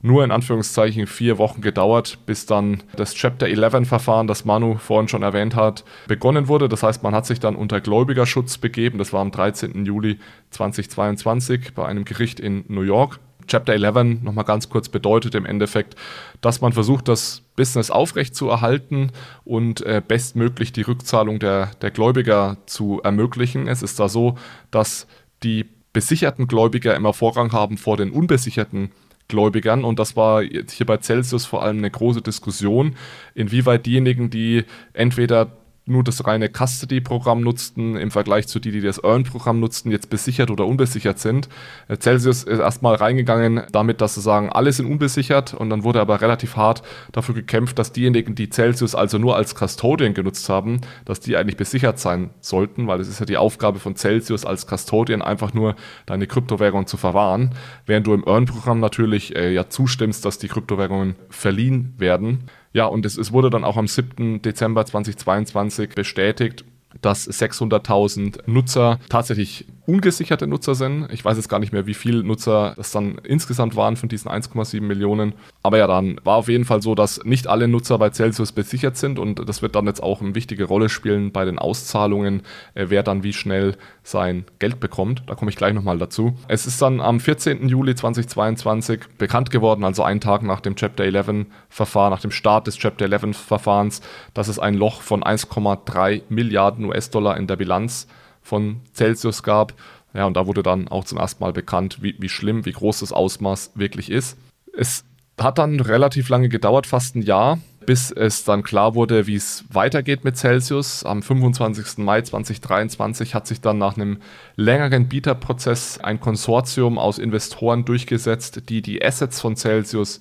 [0.01, 5.07] nur in Anführungszeichen vier Wochen gedauert, bis dann das Chapter 11 Verfahren, das Manu vorhin
[5.07, 6.69] schon erwähnt hat, begonnen wurde.
[6.69, 8.99] Das heißt, man hat sich dann unter Gläubigerschutz begeben.
[8.99, 9.85] Das war am 13.
[9.85, 10.19] Juli
[10.51, 13.19] 2022 bei einem Gericht in New York.
[13.47, 15.95] Chapter 11 nochmal ganz kurz bedeutet im Endeffekt,
[16.41, 19.11] dass man versucht, das Business aufrecht zu erhalten
[19.43, 23.67] und äh, bestmöglich die Rückzahlung der, der Gläubiger zu ermöglichen.
[23.67, 24.37] Es ist da so,
[24.71, 25.07] dass
[25.43, 28.91] die besicherten Gläubiger immer Vorrang haben vor den unbesicherten
[29.27, 32.95] Gläubigern und das war hier bei Celsius vor allem eine große Diskussion,
[33.33, 35.51] inwieweit diejenigen, die entweder
[35.87, 40.49] nur das reine Custody-Programm nutzten im Vergleich zu die, die das Earn-Programm nutzten, jetzt besichert
[40.49, 41.47] oder unbesichert sind.
[41.87, 46.01] Äh, Celsius ist erstmal reingegangen damit, dass sie sagen, alle sind unbesichert und dann wurde
[46.01, 50.81] aber relativ hart dafür gekämpft, dass diejenigen, die Celsius also nur als Custodian genutzt haben,
[51.05, 54.65] dass die eigentlich besichert sein sollten, weil es ist ja die Aufgabe von Celsius als
[54.65, 55.75] Custodian einfach nur
[56.07, 57.51] deine Kryptowährung zu verwahren,
[57.85, 62.49] während du im Earn-Programm natürlich äh, ja zustimmst, dass die Kryptowährungen verliehen werden.
[62.75, 64.41] Ja, und es, es wurde dann auch am 7.
[64.41, 66.65] Dezember 2022 bestätigt,
[67.01, 71.07] dass 600.000 Nutzer tatsächlich ungesicherte Nutzer sind.
[71.11, 74.29] Ich weiß jetzt gar nicht mehr, wie viele Nutzer das dann insgesamt waren von diesen
[74.29, 75.33] 1,7 Millionen.
[75.63, 78.97] Aber ja, dann war auf jeden Fall so, dass nicht alle Nutzer bei Celsius besichert
[78.97, 82.41] sind und das wird dann jetzt auch eine wichtige Rolle spielen bei den Auszahlungen,
[82.73, 85.23] äh, wer dann wie schnell sein Geld bekommt.
[85.27, 86.35] Da komme ich gleich nochmal dazu.
[86.47, 87.67] Es ist dann am 14.
[87.67, 92.67] Juli 2022 bekannt geworden, also einen Tag nach dem Chapter 11 Verfahren, nach dem Start
[92.67, 94.01] des Chapter 11 Verfahrens,
[94.33, 98.07] dass es ein Loch von 1,3 Milliarden US-Dollar in der Bilanz
[98.45, 99.73] von Celsius gab.
[100.13, 102.99] Ja, und da wurde dann auch zum ersten Mal bekannt, wie, wie schlimm, wie groß
[102.99, 104.37] das Ausmaß wirklich ist.
[104.77, 105.03] Es
[105.37, 109.65] hat dann relativ lange gedauert, fast ein Jahr, bis es dann klar wurde, wie es
[109.69, 111.03] weitergeht mit Celsius.
[111.03, 111.97] Am 25.
[111.97, 114.19] Mai 2023 hat sich dann nach einem
[114.55, 120.19] längeren Bieterprozess ein Konsortium aus Investoren durchgesetzt, die die Assets von Celsius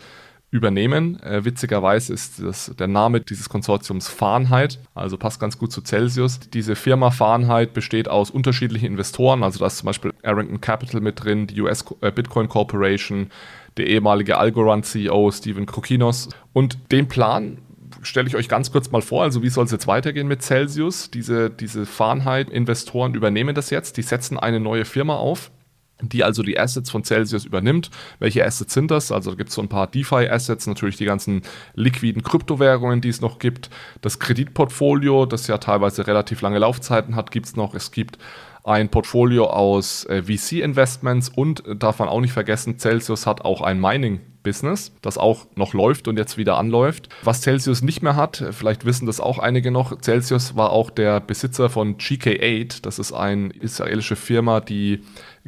[0.54, 1.20] übernehmen.
[1.20, 6.38] Äh, witzigerweise ist das, der Name dieses Konsortiums Fahrenheit, also passt ganz gut zu Celsius.
[6.38, 11.24] Diese Firma Fahrenheit besteht aus unterschiedlichen Investoren, also da ist zum Beispiel Arrington Capital mit
[11.24, 13.30] drin, die US äh, Bitcoin Corporation,
[13.76, 16.28] der ehemalige Algorand-CEO Steven Kokinos.
[16.52, 17.58] Und den Plan
[18.02, 19.24] stelle ich euch ganz kurz mal vor.
[19.24, 21.10] Also wie soll es jetzt weitergehen mit Celsius?
[21.10, 23.96] Diese, diese Fahrenheit-Investoren übernehmen das jetzt.
[23.96, 25.50] Die setzen eine neue Firma auf
[26.00, 27.90] die also die Assets von Celsius übernimmt.
[28.18, 29.12] Welche Assets sind das?
[29.12, 31.42] Also da gibt es so ein paar DeFi-Assets, natürlich die ganzen
[31.74, 33.70] liquiden Kryptowährungen, die es noch gibt.
[34.00, 37.74] Das Kreditportfolio, das ja teilweise relativ lange Laufzeiten hat, gibt es noch.
[37.74, 38.18] Es gibt
[38.64, 43.60] ein Portfolio aus äh, VC-Investments und äh, darf man auch nicht vergessen, Celsius hat auch
[43.60, 47.10] ein Mining-Business, das auch noch läuft und jetzt wieder anläuft.
[47.24, 51.20] Was Celsius nicht mehr hat, vielleicht wissen das auch einige noch, Celsius war auch der
[51.20, 55.02] Besitzer von GK8, das ist eine israelische Firma, die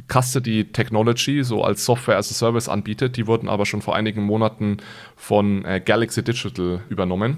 [0.07, 3.17] Custody Technology so als Software as a Service anbietet.
[3.17, 4.77] Die wurden aber schon vor einigen Monaten
[5.15, 7.37] von äh, Galaxy Digital übernommen.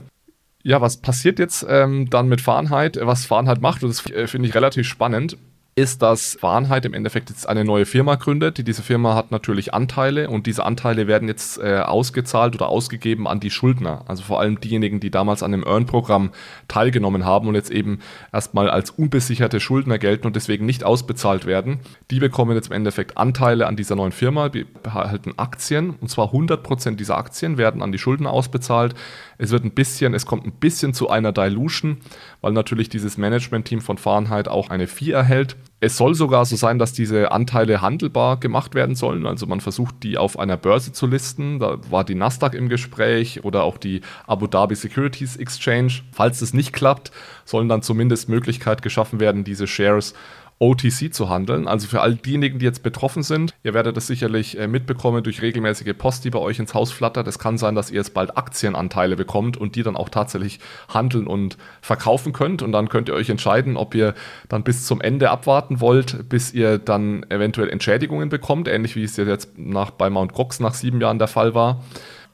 [0.63, 2.99] Ja, was passiert jetzt ähm, dann mit Fahrenheit?
[3.01, 5.37] Was Fahrenheit macht, und das äh, finde ich relativ spannend
[5.79, 8.65] ist, dass Warnheit im Endeffekt jetzt eine neue Firma gründet.
[8.67, 13.39] Diese Firma hat natürlich Anteile und diese Anteile werden jetzt äh, ausgezahlt oder ausgegeben an
[13.39, 14.03] die Schuldner.
[14.07, 16.31] Also vor allem diejenigen, die damals an dem Earn-Programm
[16.67, 17.99] teilgenommen haben und jetzt eben
[18.33, 21.79] erstmal als unbesicherte Schuldner gelten und deswegen nicht ausbezahlt werden.
[22.11, 24.49] Die bekommen jetzt im Endeffekt Anteile an dieser neuen Firma,
[24.83, 28.95] behalten Aktien und zwar 100% dieser Aktien werden an die Schuldner ausbezahlt.
[29.37, 31.99] Es wird ein bisschen, es kommt ein bisschen zu einer Dilution,
[32.41, 35.55] weil natürlich dieses Management-Team von Fahrenheit auch eine Fee erhält.
[35.81, 39.25] Es soll sogar so sein, dass diese Anteile handelbar gemacht werden sollen.
[39.25, 41.59] Also man versucht, die auf einer Börse zu listen.
[41.59, 46.01] Da war die Nasdaq im Gespräch oder auch die Abu Dhabi Securities Exchange.
[46.11, 47.11] Falls das nicht klappt,
[47.45, 50.13] sollen dann zumindest Möglichkeit geschaffen werden, diese Shares
[50.59, 51.67] OTC zu handeln.
[51.67, 55.41] Also für all diejenigen, die jetzt betroffen sind, ihr werdet das sicherlich äh, mitbekommen durch
[55.41, 57.27] regelmäßige Post, die bei euch ins Haus flattert.
[57.27, 60.59] Es kann sein, dass ihr jetzt bald Aktienanteile bekommt und die dann auch tatsächlich
[60.93, 62.61] handeln und verkaufen könnt.
[62.61, 64.13] Und dann könnt ihr euch entscheiden, ob ihr
[64.49, 69.15] dann bis zum Ende abwarten wollt, bis ihr dann eventuell Entschädigungen bekommt, ähnlich wie es
[69.15, 71.81] jetzt nach, bei Mount Gox nach sieben Jahren der Fall war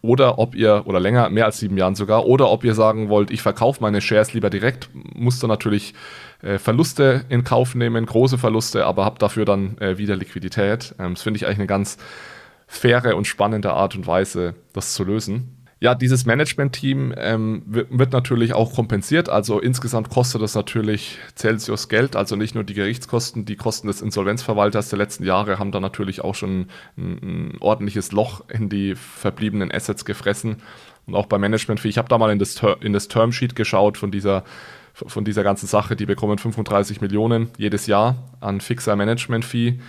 [0.05, 3.31] oder ob ihr, oder länger, mehr als sieben Jahren sogar, oder ob ihr sagen wollt,
[3.31, 5.93] ich verkaufe meine Shares lieber direkt, musst du natürlich
[6.45, 10.95] äh, Verluste in Kauf nehmen, große Verluste, aber habt dafür dann äh, wieder Liquidität.
[10.99, 11.97] Ähm, das finde ich eigentlich eine ganz
[12.67, 15.65] faire und spannende Art und Weise, das zu lösen.
[15.81, 19.27] Ja, dieses Management-Team ähm, wird, natürlich auch kompensiert.
[19.27, 24.01] Also insgesamt kostet das natürlich Celsius Geld, also nicht nur die Gerichtskosten, die Kosten des
[24.01, 28.95] Insolvenzverwalters der letzten Jahre haben da natürlich auch schon ein, ein ordentliches Loch in die
[28.95, 30.61] verbliebenen Assets gefressen.
[31.07, 34.11] Und auch beim Management-Fee, ich habe da mal in das, in das Termsheet geschaut von
[34.11, 34.43] dieser
[34.95, 35.95] von dieser ganzen Sache.
[35.95, 39.79] Die bekommen 35 Millionen jedes Jahr an fixer Management-Fee.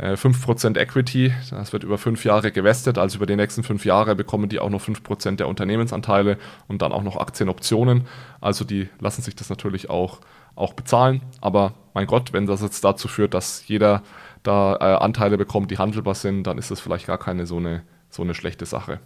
[0.00, 4.14] 5% äh, Equity, das wird über fünf Jahre gewestet, also über die nächsten fünf Jahre
[4.14, 8.06] bekommen die auch noch 5% der Unternehmensanteile und dann auch noch Aktienoptionen.
[8.40, 10.20] Also die lassen sich das natürlich auch,
[10.54, 11.22] auch bezahlen.
[11.40, 14.04] Aber mein Gott, wenn das jetzt dazu führt, dass jeder
[14.44, 17.82] da äh, Anteile bekommt, die handelbar sind, dann ist das vielleicht gar keine so eine,
[18.08, 19.00] so eine schlechte Sache.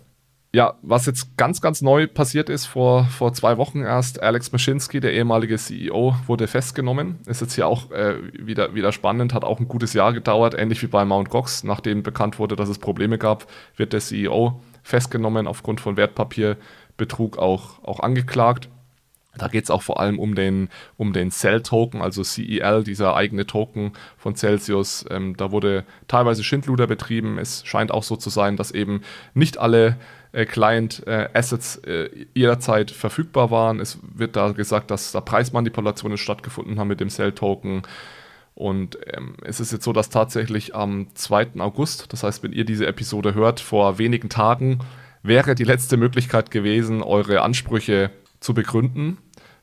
[0.55, 5.01] Ja, was jetzt ganz, ganz neu passiert ist, vor, vor zwei Wochen erst, Alex Maschinski,
[5.01, 7.21] der ehemalige CEO, wurde festgenommen.
[7.25, 10.83] Ist jetzt hier auch äh, wieder, wieder spannend, hat auch ein gutes Jahr gedauert, ähnlich
[10.83, 11.31] wie bei Mt.
[11.31, 11.65] Gox.
[11.65, 17.83] Nachdem bekannt wurde, dass es Probleme gab, wird der CEO festgenommen, aufgrund von Wertpapierbetrug auch,
[17.83, 18.69] auch angeklagt.
[19.38, 23.47] Da geht es auch vor allem um den, um den Cell-Token, also CEL, dieser eigene
[23.47, 25.07] Token von Celsius.
[25.09, 27.38] Ähm, da wurde teilweise Schindluder betrieben.
[27.38, 29.01] Es scheint auch so zu sein, dass eben
[29.33, 29.97] nicht alle
[30.33, 33.81] Client-Assets äh, äh, jederzeit verfügbar waren.
[33.81, 37.83] Es wird da gesagt, dass da Preismanipulationen stattgefunden haben mit dem Cell-Token.
[38.55, 41.59] Und ähm, es ist jetzt so, dass tatsächlich am 2.
[41.59, 44.81] August, das heißt, wenn ihr diese Episode hört, vor wenigen Tagen,
[45.23, 49.19] wäre die letzte Möglichkeit gewesen, eure Ansprüche zu begründen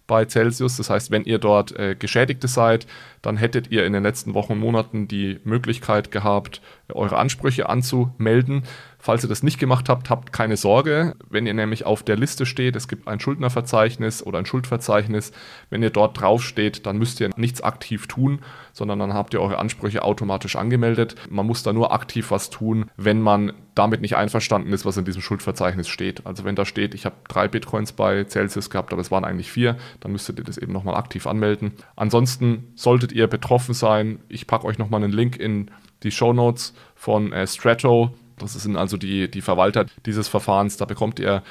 [0.08, 0.78] bei Celsius.
[0.78, 2.88] Das heißt, wenn ihr dort äh, Geschädigte seid,
[3.22, 6.61] dann hättet ihr in den letzten Wochen und Monaten die Möglichkeit gehabt,
[6.93, 8.63] eure Ansprüche anzumelden.
[9.01, 11.15] Falls ihr das nicht gemacht habt, habt keine Sorge.
[11.30, 15.32] Wenn ihr nämlich auf der Liste steht, es gibt ein Schuldnerverzeichnis oder ein Schuldverzeichnis,
[15.70, 18.39] wenn ihr dort drauf steht, dann müsst ihr nichts aktiv tun,
[18.74, 21.15] sondern dann habt ihr eure Ansprüche automatisch angemeldet.
[21.30, 25.05] Man muss da nur aktiv was tun, wenn man damit nicht einverstanden ist, was in
[25.05, 26.26] diesem Schuldverzeichnis steht.
[26.26, 29.49] Also wenn da steht, ich habe drei Bitcoins bei Celsius gehabt, aber es waren eigentlich
[29.49, 31.72] vier, dann müsstet ihr das eben nochmal aktiv anmelden.
[31.95, 32.74] Ansonsten
[33.10, 34.20] solltet ihr betroffen sein.
[34.30, 35.72] Ich packe euch nochmal einen Link in
[36.03, 38.12] die Show Notes von äh, Strato.
[38.38, 40.78] Das sind also die, die Verwalter dieses Verfahrens.
[40.78, 41.43] Da bekommt ihr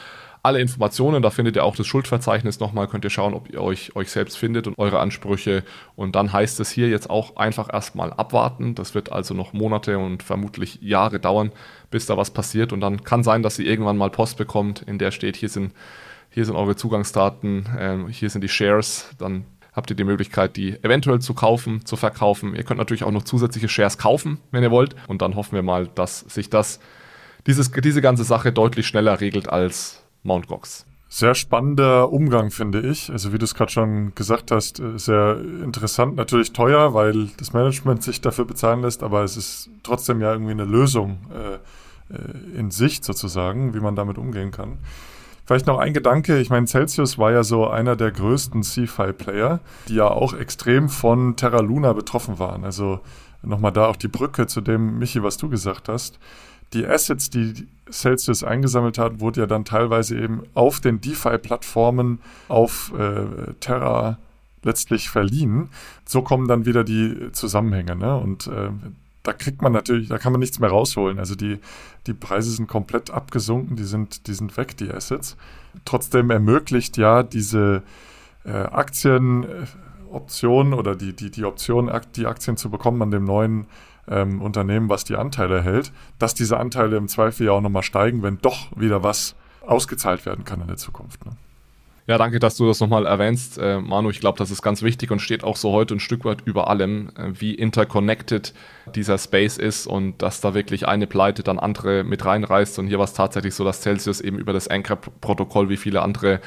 [0.42, 1.20] alle Informationen.
[1.22, 2.86] Da findet ihr auch das Schuldverzeichnis nochmal.
[2.86, 5.64] Könnt ihr schauen, ob ihr euch, euch selbst findet und eure Ansprüche.
[5.96, 8.74] Und dann heißt es hier jetzt auch einfach erstmal abwarten.
[8.74, 11.50] Das wird also noch Monate und vermutlich Jahre dauern,
[11.90, 12.72] bis da was passiert.
[12.72, 15.74] Und dann kann sein, dass ihr irgendwann mal Post bekommt, in der steht, hier sind,
[16.30, 19.10] hier sind eure Zugangsdaten, äh, hier sind die Shares.
[19.18, 19.44] Dann
[19.78, 22.54] habt ihr die Möglichkeit, die eventuell zu kaufen, zu verkaufen.
[22.54, 24.96] Ihr könnt natürlich auch noch zusätzliche Shares kaufen, wenn ihr wollt.
[25.06, 26.80] Und dann hoffen wir mal, dass sich das,
[27.46, 30.84] dieses, diese ganze Sache deutlich schneller regelt als Mount Gox.
[31.08, 33.08] Sehr spannender Umgang, finde ich.
[33.10, 37.54] Also wie du es gerade schon gesagt hast, äh, sehr interessant, natürlich teuer, weil das
[37.54, 42.58] Management sich dafür bezahlen lässt, aber es ist trotzdem ja irgendwie eine Lösung äh, äh
[42.58, 44.76] in Sicht sozusagen, wie man damit umgehen kann.
[45.48, 46.40] Vielleicht noch ein Gedanke.
[46.40, 51.36] Ich meine, Celsius war ja so einer der größten CFI-Player, die ja auch extrem von
[51.36, 52.64] Terra Luna betroffen waren.
[52.64, 53.00] Also
[53.42, 56.18] nochmal da auch die Brücke zu dem, Michi, was du gesagt hast.
[56.74, 62.92] Die Assets, die Celsius eingesammelt hat, wurde ja dann teilweise eben auf den DeFi-Plattformen auf
[62.98, 64.18] äh, Terra
[64.64, 65.70] letztlich verliehen.
[66.04, 67.96] So kommen dann wieder die Zusammenhänge.
[67.96, 68.14] Ne?
[68.18, 68.68] Und äh,
[69.28, 71.18] da kriegt man natürlich, da kann man nichts mehr rausholen.
[71.18, 71.58] Also die,
[72.06, 75.36] die Preise sind komplett abgesunken, die sind, die sind weg, die Assets.
[75.84, 77.82] Trotzdem ermöglicht ja diese
[78.44, 83.66] äh, Aktienoption oder die, die, die Option, die Aktien zu bekommen an dem neuen
[84.08, 88.22] ähm, Unternehmen, was die Anteile hält, dass diese Anteile im Zweifel ja auch nochmal steigen,
[88.22, 91.26] wenn doch wieder was ausgezahlt werden kann in der Zukunft.
[91.26, 91.32] Ne?
[92.08, 94.08] Ja, danke, dass du das nochmal erwähnst, äh, Manu.
[94.08, 96.70] Ich glaube, das ist ganz wichtig und steht auch so heute ein Stück weit über
[96.70, 98.54] allem, äh, wie interconnected
[98.94, 102.78] dieser Space ist und dass da wirklich eine Pleite dann andere mit reinreißt.
[102.78, 106.40] Und hier war es tatsächlich so, dass Celsius eben über das Anchor-Protokoll wie viele andere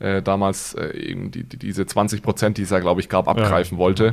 [0.00, 3.26] äh, damals äh, eben die, die, diese 20 Prozent, die es ja, glaube ich, gab,
[3.26, 3.82] abgreifen ja.
[3.82, 4.12] wollte.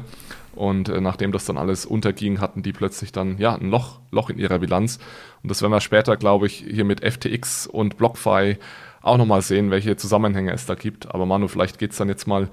[0.56, 4.30] Und äh, nachdem das dann alles unterging, hatten die plötzlich dann ja ein Loch, Loch
[4.30, 5.00] in ihrer Bilanz.
[5.42, 8.58] Und das werden wir später, glaube ich, hier mit FTX und BlockFi
[9.04, 11.14] auch nochmal sehen, welche Zusammenhänge es da gibt.
[11.14, 12.50] Aber Manu, vielleicht geht es dann jetzt mal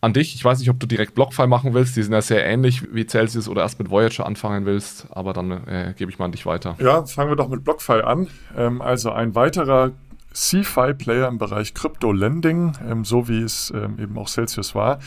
[0.00, 0.34] an dich.
[0.34, 1.96] Ich weiß nicht, ob du direkt Blockfile machen willst.
[1.96, 5.06] Die sind ja sehr ähnlich wie Celsius oder erst mit Voyager anfangen willst.
[5.10, 6.76] Aber dann äh, gebe ich mal an dich weiter.
[6.80, 8.28] Ja, fangen wir doch mit Blockfile an.
[8.56, 9.92] Ähm, also ein weiterer
[10.32, 14.98] CFI-Player im Bereich Crypto-Lending, ähm, so wie es ähm, eben auch Celsius war.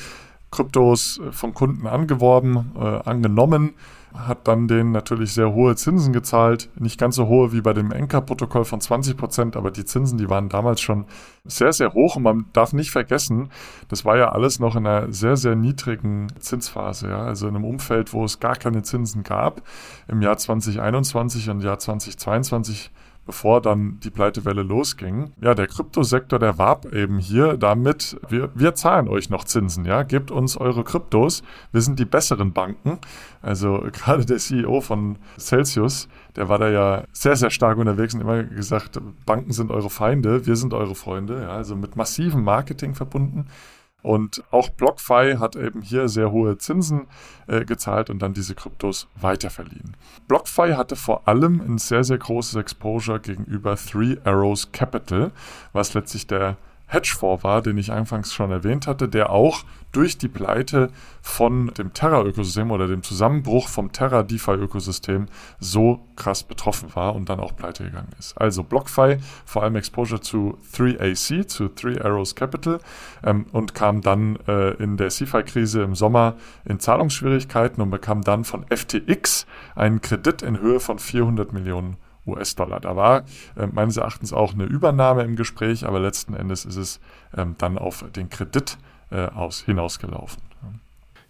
[0.52, 3.74] Kryptos äh, vom Kunden angeworben, äh, angenommen
[4.18, 6.70] hat dann denen natürlich sehr hohe Zinsen gezahlt.
[6.80, 10.30] Nicht ganz so hohe wie bei dem Enker-Protokoll von 20 Prozent, aber die Zinsen, die
[10.30, 11.06] waren damals schon
[11.44, 12.16] sehr, sehr hoch.
[12.16, 13.50] Und man darf nicht vergessen,
[13.90, 17.10] das war ja alles noch in einer sehr, sehr niedrigen Zinsphase.
[17.10, 17.24] Ja?
[17.24, 19.62] Also in einem Umfeld, wo es gar keine Zinsen gab.
[20.08, 22.92] Im Jahr 2021 und Jahr 2022
[23.26, 25.32] bevor dann die Pleitewelle losging.
[25.42, 30.04] Ja, der Kryptosektor, der warb eben hier damit, wir, wir zahlen euch noch Zinsen, ja,
[30.04, 33.00] gebt uns eure Kryptos, wir sind die besseren Banken.
[33.42, 38.22] Also gerade der CEO von Celsius, der war da ja sehr, sehr stark unterwegs und
[38.22, 42.94] immer gesagt, Banken sind eure Feinde, wir sind eure Freunde, ja, also mit massivem Marketing
[42.94, 43.48] verbunden.
[44.06, 47.08] Und auch BlockFi hat eben hier sehr hohe Zinsen
[47.48, 49.98] äh, gezahlt und dann diese Kryptos weiterverliehen.
[50.28, 55.32] BlockFi hatte vor allem ein sehr, sehr großes Exposure gegenüber Three Arrows Capital,
[55.74, 56.58] was letztlich der
[56.96, 60.90] Hedgefonds war, den ich anfangs schon erwähnt hatte, der auch durch die Pleite
[61.22, 65.28] von dem Terra-Ökosystem oder dem Zusammenbruch vom Terra-DeFi-Ökosystem
[65.60, 68.38] so krass betroffen war und dann auch pleite gegangen ist.
[68.38, 72.80] Also BlockFi, vor allem Exposure zu 3AC, zu Three Arrows Capital
[73.24, 76.36] ähm, und kam dann äh, in der CFI-Krise im Sommer
[76.66, 82.80] in Zahlungsschwierigkeiten und bekam dann von FTX einen Kredit in Höhe von 400 Millionen US-Dollar.
[82.80, 83.24] Da war
[83.56, 87.00] äh, meines Erachtens auch eine Übernahme im Gespräch, aber letzten Endes ist es
[87.36, 88.78] ähm, dann auf den Kredit
[89.12, 90.42] äh, aus, hinausgelaufen.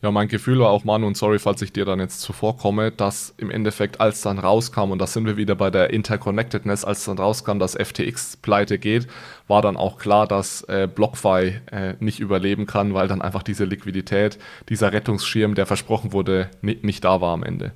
[0.06, 3.34] Ja, mein Gefühl war auch, Manu, und sorry, falls ich dir dann jetzt zuvorkomme, dass
[3.38, 7.18] im Endeffekt, als dann rauskam, und da sind wir wieder bei der Interconnectedness, als dann
[7.18, 9.08] rauskam, dass FTX pleite geht,
[9.48, 13.66] war dann auch klar, dass äh, BlockFi äh, nicht überleben kann, weil dann einfach diese
[13.66, 14.38] Liquidität,
[14.70, 17.72] dieser Rettungsschirm, der versprochen wurde, nicht, nicht da war am Ende.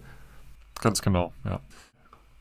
[0.81, 1.61] Ganz genau, ja.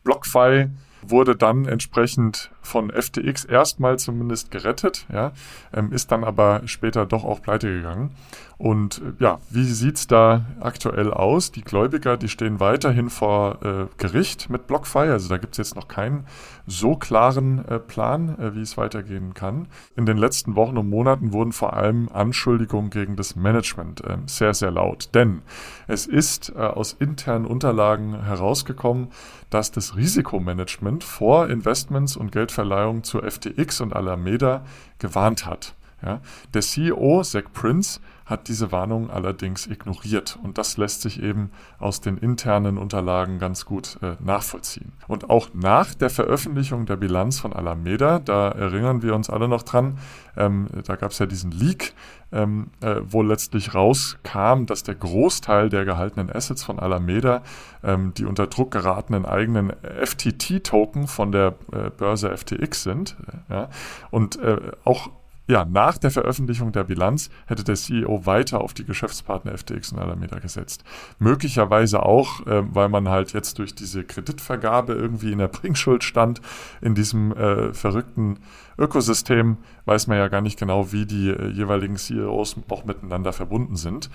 [0.03, 0.69] BlockFi
[1.01, 5.31] wurde dann entsprechend von FTX erstmal zumindest gerettet, ja,
[5.73, 8.11] ähm, ist dann aber später doch auch pleite gegangen.
[8.59, 11.53] Und äh, ja, wie sieht es da aktuell aus?
[11.53, 14.99] Die Gläubiger, die stehen weiterhin vor äh, Gericht mit BlockFi.
[14.99, 16.25] Also da gibt es jetzt noch keinen
[16.67, 19.69] so klaren äh, Plan, äh, wie es weitergehen kann.
[19.95, 24.53] In den letzten Wochen und Monaten wurden vor allem Anschuldigungen gegen das Management äh, sehr,
[24.53, 25.15] sehr laut.
[25.15, 25.41] Denn
[25.87, 29.07] es ist äh, aus internen Unterlagen herausgekommen,
[29.49, 34.65] dass das Risikomanagement vor Investments und Geldverleihungen zu FTX und Alameda
[34.97, 35.75] gewarnt hat.
[36.03, 36.21] Ja,
[36.53, 37.99] der CEO, Zach Prince,
[38.29, 43.65] hat diese Warnung allerdings ignoriert und das lässt sich eben aus den internen Unterlagen ganz
[43.65, 44.93] gut äh, nachvollziehen.
[45.07, 49.63] Und auch nach der Veröffentlichung der Bilanz von Alameda, da erinnern wir uns alle noch
[49.63, 49.97] dran,
[50.37, 51.93] ähm, da gab es ja diesen Leak,
[52.31, 57.41] ähm, äh, wo letztlich rauskam, dass der Großteil der gehaltenen Assets von Alameda
[57.83, 63.17] ähm, die unter Druck geratenen eigenen FTT-Token von der äh, Börse FTX sind.
[63.49, 63.69] Ja?
[64.11, 65.09] Und äh, auch
[65.49, 69.99] ja, nach der Veröffentlichung der Bilanz hätte der CEO weiter auf die Geschäftspartner FTX und
[69.99, 70.83] Alameda gesetzt.
[71.17, 76.39] Möglicherweise auch, äh, weil man halt jetzt durch diese Kreditvergabe irgendwie in der Bringschuld stand,
[76.81, 78.37] in diesem äh, verrückten
[78.77, 83.75] Ökosystem, weiß man ja gar nicht genau, wie die äh, jeweiligen CEOs auch miteinander verbunden
[83.75, 84.11] sind.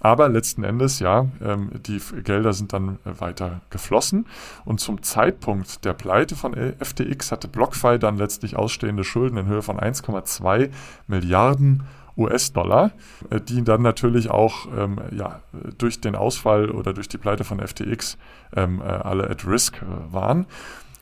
[0.00, 4.26] Aber letzten Endes, ja, ähm, die Gelder sind dann äh, weiter geflossen.
[4.64, 9.62] Und zum Zeitpunkt der Pleite von FTX hatte BlockFi dann letztlich ausstehende Schulden in Höhe
[9.62, 10.70] von 1,2
[11.06, 11.84] Milliarden
[12.16, 12.92] US-Dollar,
[13.30, 15.40] äh, die dann natürlich auch ähm, ja,
[15.78, 18.16] durch den Ausfall oder durch die Pleite von FTX
[18.56, 20.46] ähm, äh, alle at risk äh, waren.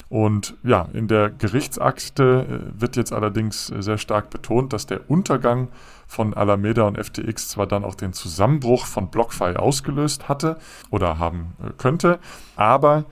[0.09, 5.11] Und ja, in der Gerichtsakte äh, wird jetzt allerdings äh, sehr stark betont, dass der
[5.11, 5.69] Untergang
[6.07, 10.59] von Alameda und FTX zwar dann auch den Zusammenbruch von BlockFi ausgelöst hatte
[10.91, 12.19] oder haben äh, könnte,
[12.57, 13.05] aber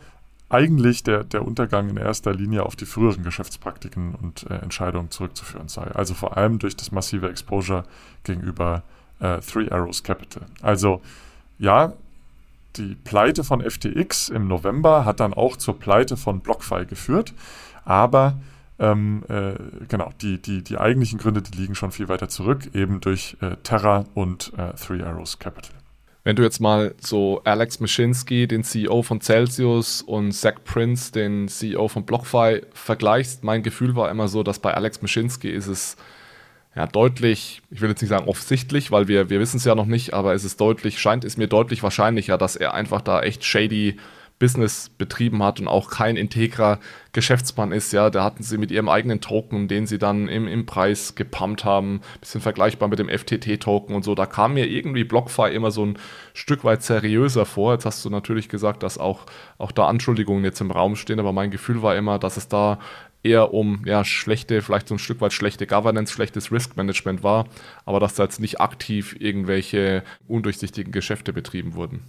[0.49, 5.69] eigentlich der, der Untergang in erster Linie auf die früheren Geschäftspraktiken und äh, Entscheidungen zurückzuführen
[5.69, 5.83] sei.
[5.91, 7.85] Also vor allem durch das massive Exposure
[8.25, 8.85] gegenüber
[9.19, 10.47] äh, Three Arrows Capital.
[10.63, 11.03] Also
[11.59, 11.95] ja,
[12.77, 17.35] die Pleite von FTX im November hat dann auch zur Pleite von BlockFi geführt,
[17.85, 18.39] aber
[18.79, 19.55] ähm, äh,
[19.89, 23.57] genau, die, die, die eigentlichen Gründe, die liegen schon viel weiter zurück, eben durch äh,
[23.63, 25.75] Terra und äh, Three Arrows Capital.
[26.25, 31.47] Wenn du jetzt mal so Alex Mashinsky, den CEO von Celsius, und Zach Prince, den
[31.47, 35.97] CEO von BlockFi, vergleichst, mein Gefühl war immer so, dass bei Alex Mashinsky ist es
[36.77, 39.87] ja, deutlich, ich will jetzt nicht sagen offensichtlich, weil wir, wir wissen es ja noch
[39.87, 43.45] nicht, aber es ist deutlich, scheint es mir deutlich wahrscheinlicher, dass er einfach da echt
[43.45, 43.97] shady
[44.39, 46.79] Business betrieben hat und auch kein integrer
[47.13, 50.67] Geschäftsmann ist, ja, da hatten sie mit ihrem eigenen Token, den sie dann im, im
[50.67, 55.55] Preis gepumpt haben, bisschen vergleichbar mit dem FTT-Token und so, da kam mir irgendwie BlockFi
[55.55, 55.99] immer so ein
[56.35, 57.73] Stück weit seriöser vor.
[57.73, 59.25] Jetzt hast du natürlich gesagt, dass auch,
[59.57, 62.79] auch da Anschuldigungen jetzt im Raum stehen, aber mein Gefühl war immer, dass es da
[63.27, 67.47] eher um ja, schlechte, vielleicht so ein Stück weit schlechte Governance, schlechtes Risk-Management war,
[67.85, 72.03] aber dass da jetzt nicht aktiv irgendwelche undurchsichtigen Geschäfte betrieben wurden.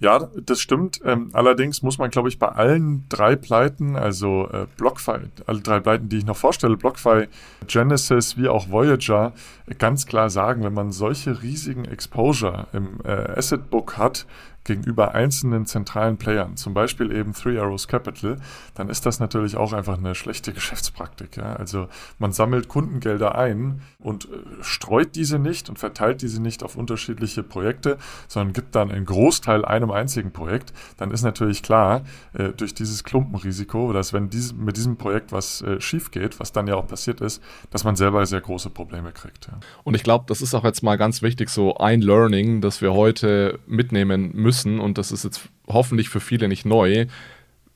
[0.00, 1.00] Ja, das stimmt.
[1.04, 5.80] Ähm, allerdings muss man, glaube ich, bei allen drei Pleiten, also äh, BlockFi, alle drei
[5.80, 7.26] Pleiten, die ich noch vorstelle, BlockFi,
[7.66, 9.32] Genesis wie auch Voyager,
[9.78, 14.26] ganz klar sagen, wenn man solche riesigen Exposure im äh, Asset Book hat,
[14.68, 18.36] gegenüber einzelnen zentralen Playern, zum Beispiel eben Three Arrows Capital,
[18.74, 21.38] dann ist das natürlich auch einfach eine schlechte Geschäftspraktik.
[21.38, 21.54] Ja?
[21.54, 21.88] Also
[22.18, 24.28] man sammelt Kundengelder ein und äh,
[24.60, 27.96] streut diese nicht und verteilt diese nicht auf unterschiedliche Projekte,
[28.28, 30.74] sondern gibt dann einen Großteil einem einzigen Projekt.
[30.98, 32.02] Dann ist natürlich klar,
[32.34, 36.52] äh, durch dieses Klumpenrisiko, dass wenn dies, mit diesem Projekt was äh, schief geht, was
[36.52, 39.46] dann ja auch passiert ist, dass man selber sehr große Probleme kriegt.
[39.46, 39.58] Ja.
[39.82, 42.92] Und ich glaube, das ist auch jetzt mal ganz wichtig, so ein Learning, das wir
[42.92, 47.06] heute mitnehmen müssen müssen, und das ist jetzt hoffentlich für viele nicht neu,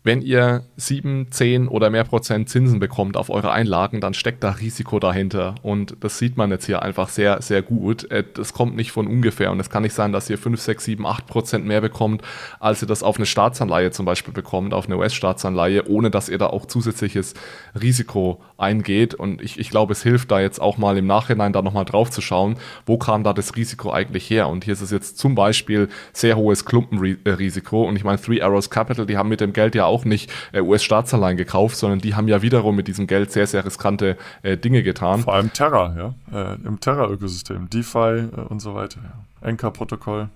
[0.04, 4.50] wenn ihr 7, 10 oder mehr Prozent Zinsen bekommt auf eure Einlagen, dann steckt da
[4.50, 5.54] Risiko dahinter.
[5.62, 8.10] Und das sieht man jetzt hier einfach sehr, sehr gut.
[8.10, 9.52] Äh, das kommt nicht von ungefähr.
[9.52, 12.22] Und es kann nicht sein, dass ihr 5, 6, 7, 8 Prozent mehr bekommt,
[12.58, 16.38] als ihr das auf eine Staatsanleihe zum Beispiel bekommt, auf eine US-Staatsanleihe, ohne dass ihr
[16.38, 17.34] da auch zusätzliches
[17.80, 19.14] Risiko eingeht.
[19.14, 22.10] Und ich, ich glaube, es hilft da jetzt auch mal im Nachhinein da nochmal drauf
[22.10, 24.48] zu schauen, wo kam da das Risiko eigentlich her.
[24.48, 27.84] Und hier ist es jetzt zum Beispiel sehr hohes Klumpenrisiko.
[27.84, 30.60] Und ich meine, Three Arrows Capital, die haben mit dem Geld ja auch nicht äh,
[30.60, 34.82] US-Staatsanleihen gekauft, sondern die haben ja wiederum mit diesem Geld sehr, sehr riskante äh, Dinge
[34.82, 35.20] getan.
[35.20, 36.52] Vor allem Terra, ja.
[36.52, 39.00] Äh, Im Terra-Ökosystem, DeFi äh, und so weiter.
[39.02, 39.48] Ja.
[39.48, 40.28] Anchor-Protokoll.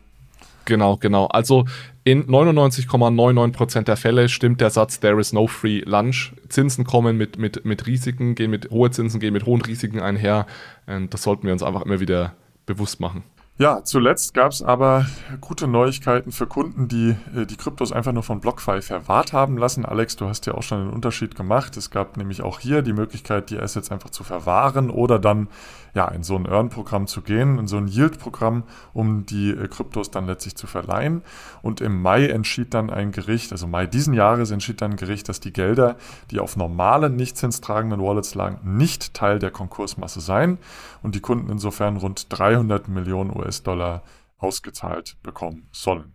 [0.67, 1.27] Genau, genau.
[1.27, 1.65] Also
[2.05, 6.33] in 99,99% der Fälle stimmt der Satz There is no free lunch.
[6.49, 10.47] Zinsen kommen mit, mit, mit Risiken, gehen mit hohe Zinsen, gehen mit hohen Risiken einher.
[10.87, 12.35] Und das sollten wir uns einfach immer wieder
[12.67, 13.23] bewusst machen.
[13.59, 15.07] Ja, zuletzt gab es aber
[15.41, 19.87] gute Neuigkeiten für Kunden, die äh, die Kryptos einfach nur von BlockFi verwahrt haben lassen.
[19.87, 21.75] Alex, du hast ja auch schon einen Unterschied gemacht.
[21.79, 25.49] Es gab nämlich auch hier die Möglichkeit, die Assets einfach zu verwahren oder dann
[25.97, 30.11] ja, in so ein Earn-Programm zu gehen, in so ein Yield-Programm, um die äh, Kryptos
[30.11, 31.23] dann letztlich zu verleihen.
[31.63, 35.31] Und im Mai entschied dann ein Gericht, also Mai diesen Jahres entschied dann ein Gericht,
[35.31, 35.97] dass die Gelder,
[36.31, 40.59] die auf normalen, nicht zinstragenden Wallets lagen, nicht Teil der Konkursmasse seien
[41.03, 44.03] und die Kunden insofern rund 300 Millionen US-Dollar
[44.37, 46.13] ausgezahlt bekommen sollen.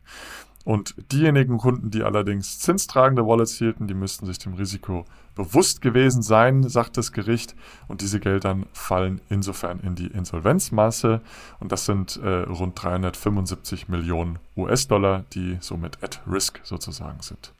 [0.64, 5.05] Und diejenigen Kunden, die allerdings zinstragende Wallets hielten, die müssten sich dem Risiko
[5.36, 7.55] bewusst gewesen sein, sagt das Gericht.
[7.88, 11.22] Und diese Gelder fallen insofern in die Insolvenzmasse.
[11.59, 17.53] Und das sind äh, rund 375 Millionen US-Dollar, die somit at risk sozusagen sind.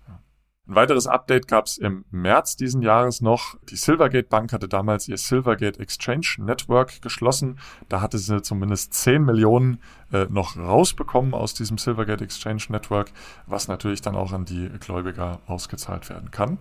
[0.72, 3.58] Ein weiteres Update gab es im März diesen Jahres noch.
[3.70, 7.60] Die Silvergate Bank hatte damals ihr Silvergate Exchange Network geschlossen.
[7.90, 9.82] Da hatte sie zumindest 10 Millionen
[10.14, 13.12] äh, noch rausbekommen aus diesem Silvergate Exchange Network,
[13.48, 16.58] was natürlich dann auch an die Gläubiger ausgezahlt werden kann.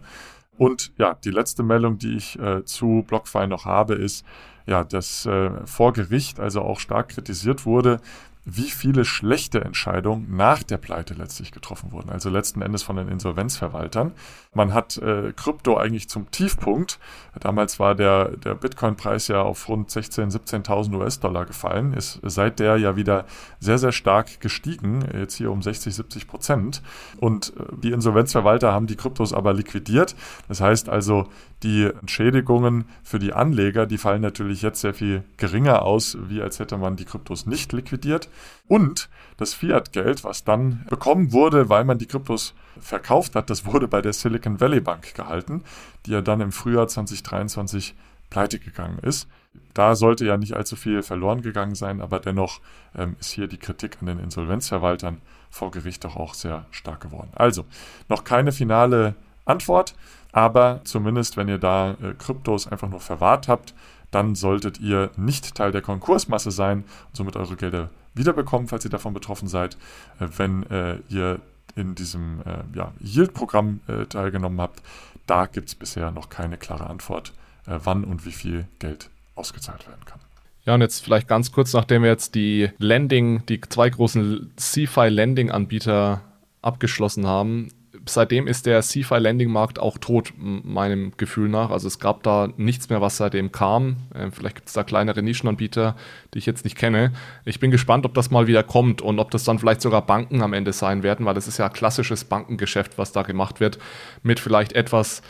[0.58, 4.26] Und ja, die letzte Meldung, die ich äh, zu BlockFi noch habe, ist,
[4.66, 8.00] ja, dass äh, vor Gericht also auch stark kritisiert wurde,
[8.45, 13.09] wie viele schlechte Entscheidungen nach der Pleite letztlich getroffen wurden, also letzten Endes von den
[13.09, 14.12] Insolvenzverwaltern.
[14.55, 16.99] Man hat äh, Krypto eigentlich zum Tiefpunkt.
[17.38, 22.78] Damals war der, der Bitcoin-Preis ja auf rund 16.000, 17.000 US-Dollar gefallen, ist seit der
[22.78, 23.26] ja wieder
[23.59, 26.82] sehr, sehr stark gestiegen, jetzt hier um 60, 70 Prozent.
[27.18, 30.16] Und äh, die Insolvenzverwalter haben die Kryptos aber liquidiert.
[30.49, 31.28] Das heißt also,
[31.62, 36.58] die Entschädigungen für die Anleger, die fallen natürlich jetzt sehr viel geringer aus, wie als
[36.58, 38.28] hätte man die Kryptos nicht liquidiert.
[38.66, 43.88] Und das Fiat-Geld, was dann bekommen wurde, weil man die Kryptos verkauft hat, das wurde
[43.88, 45.62] bei der Silicon Valley Bank gehalten,
[46.06, 47.94] die ja dann im Frühjahr 2023
[48.30, 49.28] pleite gegangen ist.
[49.74, 52.61] Da sollte ja nicht allzu viel verloren gegangen sein, aber dennoch
[52.96, 57.30] ähm, ist hier die Kritik an den Insolvenzverwaltern vor Gericht doch auch sehr stark geworden.
[57.34, 57.64] Also,
[58.08, 59.94] noch keine finale Antwort.
[60.33, 63.74] Aber zumindest, wenn ihr da äh, Kryptos einfach nur verwahrt habt,
[64.11, 66.78] dann solltet ihr nicht Teil der Konkursmasse sein
[67.09, 69.76] und somit eure Gelder wiederbekommen, falls ihr davon betroffen seid.
[70.18, 71.41] Äh, wenn äh, ihr
[71.76, 74.83] in diesem äh, ja, Yield-Programm äh, teilgenommen habt,
[75.26, 77.33] da gibt es bisher noch keine klare Antwort,
[77.66, 80.20] äh, wann und wie viel Geld ausgezahlt werden kann.
[80.64, 86.20] Ja, und jetzt vielleicht ganz kurz, nachdem wir jetzt die Landing, die zwei großen CFI-Landing-Anbieter
[86.62, 87.68] abgeschlossen haben,
[88.14, 91.70] seitdem ist der CFI Landing Markt auch tot, meinem Gefühl nach.
[91.70, 93.96] Also es gab da nichts mehr, was seitdem kam.
[94.14, 95.96] Äh, vielleicht gibt es da kleinere Nischenanbieter,
[96.34, 97.12] die ich jetzt nicht kenne.
[97.44, 100.42] Ich bin gespannt, ob das mal wieder kommt und ob das dann vielleicht sogar Banken
[100.42, 103.78] am Ende sein werden, weil das ist ja klassisches Bankengeschäft, was da gemacht wird,
[104.22, 105.22] mit vielleicht etwas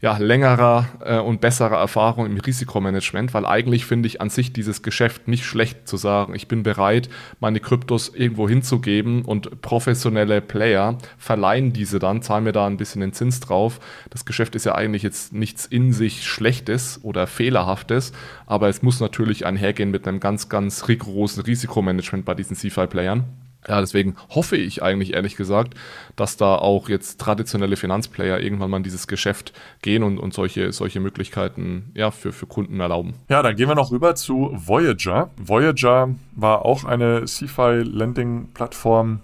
[0.00, 4.82] ja, längerer äh, und besserer Erfahrung im Risikomanagement, weil eigentlich finde ich an sich dieses
[4.82, 7.08] Geschäft nicht schlecht zu sagen, ich bin bereit,
[7.40, 13.00] meine Kryptos irgendwo hinzugeben und professionelle Player verleihen diese dann, zahlen mir da ein bisschen
[13.00, 13.80] den Zins drauf.
[14.10, 18.12] Das Geschäft ist ja eigentlich jetzt nichts in sich Schlechtes oder Fehlerhaftes,
[18.46, 23.24] aber es muss natürlich einhergehen mit einem ganz, ganz rigorosen Risikomanagement bei diesen CFI-Playern.
[23.68, 25.74] Ja, deswegen hoffe ich eigentlich ehrlich gesagt,
[26.16, 29.52] dass da auch jetzt traditionelle Finanzplayer irgendwann mal in dieses Geschäft
[29.82, 33.14] gehen und, und solche, solche Möglichkeiten ja, für, für Kunden erlauben.
[33.28, 35.30] Ja, dann gehen wir noch rüber zu Voyager.
[35.36, 39.20] Voyager war auch eine CFI-Lending-Plattform,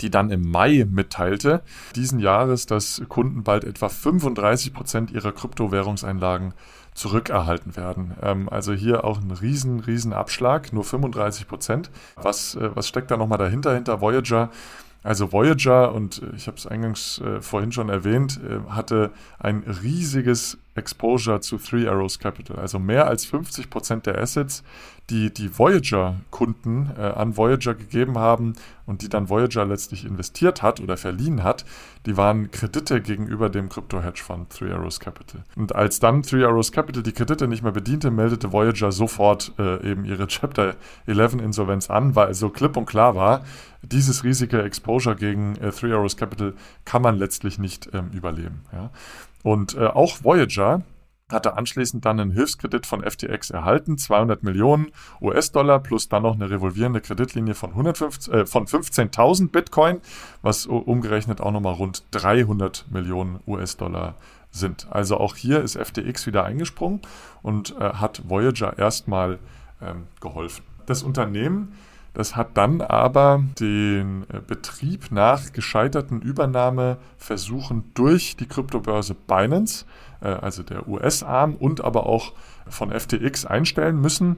[0.00, 1.62] die dann im Mai mitteilte,
[1.94, 6.54] diesen Jahres, dass Kunden bald etwa 35 Prozent ihrer Kryptowährungseinlagen
[7.00, 8.12] zurückerhalten werden.
[8.22, 11.90] Ähm, also hier auch ein riesen, riesen Abschlag, nur 35 Prozent.
[12.16, 14.50] Was, äh, was steckt da nochmal dahinter, hinter Voyager?
[15.02, 20.58] Also Voyager, und ich habe es eingangs äh, vorhin schon erwähnt, äh, hatte ein riesiges
[20.80, 22.58] Exposure zu Three Arrows Capital.
[22.58, 24.64] Also mehr als 50 Prozent der Assets,
[25.10, 28.54] die die Voyager-Kunden äh, an Voyager gegeben haben
[28.86, 31.64] und die dann Voyager letztlich investiert hat oder verliehen hat,
[32.06, 35.44] die waren Kredite gegenüber dem Crypto-Hedge-Fund Three Arrows Capital.
[35.56, 39.90] Und als dann Three Arrows Capital die Kredite nicht mehr bediente, meldete Voyager sofort äh,
[39.90, 40.76] eben ihre Chapter
[41.06, 43.42] 11 Insolvenz an, weil so klipp und klar war,
[43.82, 46.54] dieses riesige Exposure gegen äh, Three Arrows Capital
[46.84, 48.62] kann man letztlich nicht ähm, überleben.
[48.72, 48.90] Ja.
[49.42, 50.82] Und äh, auch Voyager
[51.32, 56.50] hatte anschließend dann einen Hilfskredit von FTX erhalten, 200 Millionen US-Dollar plus dann noch eine
[56.50, 57.94] revolvierende Kreditlinie von, äh,
[58.46, 60.00] von 15.000 Bitcoin,
[60.42, 64.14] was umgerechnet auch nochmal rund 300 Millionen US-Dollar
[64.50, 64.88] sind.
[64.90, 67.00] Also auch hier ist FTX wieder eingesprungen
[67.42, 69.38] und äh, hat Voyager erstmal
[69.80, 70.64] ähm, geholfen.
[70.86, 71.74] Das Unternehmen
[72.14, 79.84] das hat dann aber den äh, Betrieb nach gescheiterten Übernahmeversuchen durch die Kryptobörse Binance,
[80.20, 82.32] äh, also der US-Arm und aber auch
[82.68, 84.36] von FTX einstellen müssen.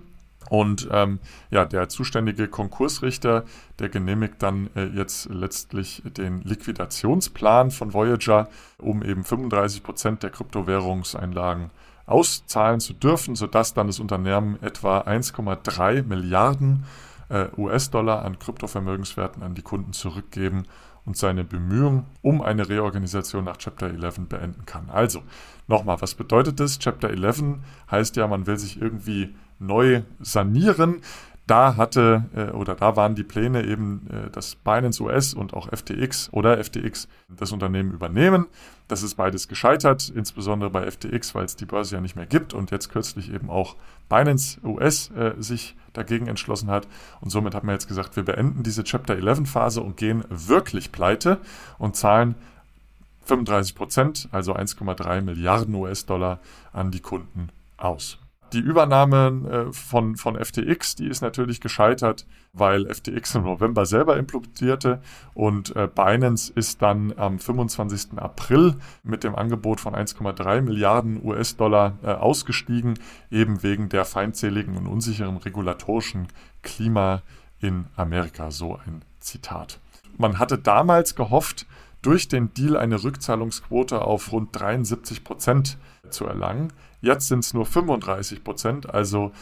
[0.50, 1.18] Und ähm,
[1.50, 3.44] ja, der zuständige Konkursrichter,
[3.78, 10.30] der genehmigt dann äh, jetzt letztlich den Liquidationsplan von Voyager, um eben 35 Prozent der
[10.30, 11.70] Kryptowährungseinlagen
[12.04, 16.84] auszahlen zu dürfen, sodass dann das Unternehmen etwa 1,3 Milliarden
[17.28, 20.64] äh, US-Dollar an Kryptovermögenswerten an die Kunden zurückgeben
[21.04, 24.88] und seine Bemühungen um eine Reorganisation nach Chapter 11 beenden kann.
[24.90, 25.22] Also,
[25.66, 26.78] nochmal, was bedeutet das?
[26.78, 27.42] Chapter 11
[27.90, 31.00] heißt ja, man will sich irgendwie neu sanieren.
[31.46, 35.68] Da hatte äh, oder da waren die Pläne eben, äh, dass Binance US und auch
[35.68, 38.46] FTX oder FTX das Unternehmen übernehmen.
[38.86, 42.54] Das ist beides gescheitert, insbesondere bei FTX, weil es die Börse ja nicht mehr gibt
[42.54, 43.74] und jetzt kürzlich eben auch
[44.12, 46.86] Binance US äh, sich dagegen entschlossen hat.
[47.22, 50.92] Und somit haben wir jetzt gesagt, wir beenden diese Chapter 11 Phase und gehen wirklich
[50.92, 51.40] pleite
[51.78, 52.34] und zahlen
[53.24, 56.40] 35 Prozent, also 1,3 Milliarden US-Dollar
[56.72, 57.48] an die Kunden
[57.78, 58.18] aus
[58.53, 64.16] die Übernahme äh, von, von FTX, die ist natürlich gescheitert, weil FTX im November selber
[64.16, 65.00] implodierte
[65.34, 68.18] und äh, Binance ist dann am 25.
[68.18, 72.98] April mit dem Angebot von 1,3 Milliarden US-Dollar äh, ausgestiegen,
[73.30, 76.28] eben wegen der feindseligen und unsicheren regulatorischen
[76.62, 77.22] Klima
[77.61, 78.50] in Amerika.
[78.50, 79.78] So ein Zitat.
[80.18, 81.66] Man hatte damals gehofft,
[82.03, 85.78] durch den Deal eine Rückzahlungsquote auf rund 73 Prozent
[86.11, 86.72] zu erlangen.
[87.00, 88.90] Jetzt sind es nur 35 Prozent.
[88.90, 89.32] Also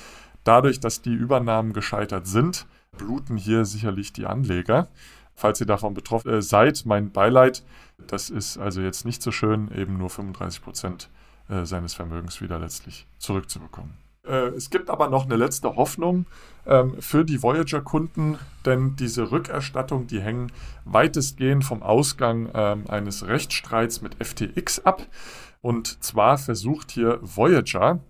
[0.45, 4.89] dadurch, dass die Übernahmen gescheitert sind, bluten hier sicherlich die Anleger.
[5.35, 7.65] Falls ihr davon betroffen äh, seid, mein Beileid.
[8.07, 11.09] Das ist also jetzt nicht so schön, eben nur 35 Prozent
[11.49, 14.10] äh, seines Vermögens wieder letztlich zurückzubekommen.
[14.31, 16.27] Äh, es gibt aber noch eine letzte Hoffnung
[16.67, 20.53] ähm, für die Voyager-Kunden, denn diese Rückerstattung, die hängen
[20.85, 25.05] weitestgehend vom Ausgang ähm, eines Rechtsstreits mit FTX ab.
[25.61, 28.01] Und zwar versucht hier Voyager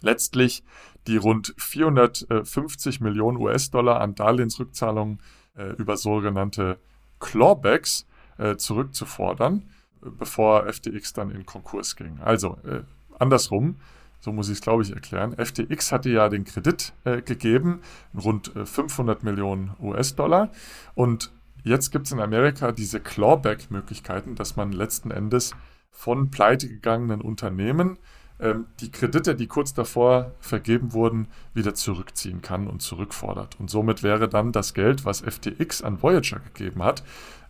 [0.00, 0.64] letztlich
[1.06, 5.20] die rund 450 Millionen US-Dollar an Darlehensrückzahlungen
[5.56, 6.78] äh, über sogenannte
[7.20, 8.06] Clawbacks
[8.38, 9.68] äh, zurückzufordern,
[10.00, 12.18] bevor FTX dann in Konkurs ging.
[12.20, 12.56] Also
[13.18, 13.76] andersrum,
[14.20, 15.34] so muss ich es glaube ich erklären.
[15.36, 17.80] FTX hatte ja den Kredit äh, gegeben,
[18.14, 20.50] rund 500 äh, Millionen US-Dollar.
[20.94, 21.32] Und
[21.64, 25.52] jetzt gibt es in Amerika diese Clawback-Möglichkeiten, dass man letzten Endes
[25.90, 27.98] von pleitegegangenen Unternehmen
[28.40, 33.58] ähm, die Kredite, die kurz davor vergeben wurden, wieder zurückziehen kann und zurückfordert.
[33.60, 37.02] Und somit wäre dann das Geld, was FTX an Voyager gegeben hat,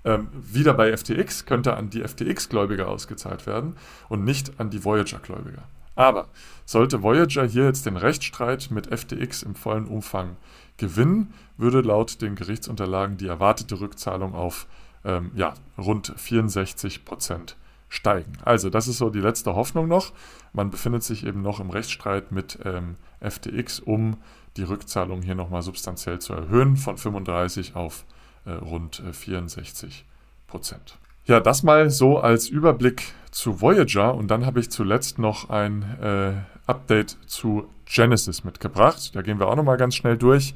[0.04, 3.76] ähm, wieder bei FTX, könnte an die FTX-Gläubiger ausgezahlt werden
[4.08, 5.62] und nicht an die Voyager-Gläubiger.
[5.94, 6.28] Aber
[6.64, 10.36] sollte Voyager hier jetzt den Rechtsstreit mit FTX im vollen Umfang
[10.76, 14.66] gewinnen, würde laut den Gerichtsunterlagen die erwartete Rückzahlung auf
[15.04, 17.56] ähm, ja, rund 64 Prozent
[17.88, 18.32] steigen.
[18.44, 20.12] Also das ist so die letzte Hoffnung noch.
[20.52, 24.16] Man befindet sich eben noch im Rechtsstreit mit ähm, FTX, um
[24.56, 28.04] die Rückzahlung hier nochmal substanziell zu erhöhen von 35 auf
[28.46, 30.04] äh, rund äh, 64
[30.46, 30.98] Prozent.
[31.26, 35.82] Ja, das mal so als Überblick zu Voyager und dann habe ich zuletzt noch ein
[36.02, 36.32] äh,
[36.66, 39.14] Update zu Genesis mitgebracht.
[39.14, 40.54] Da gehen wir auch nochmal ganz schnell durch.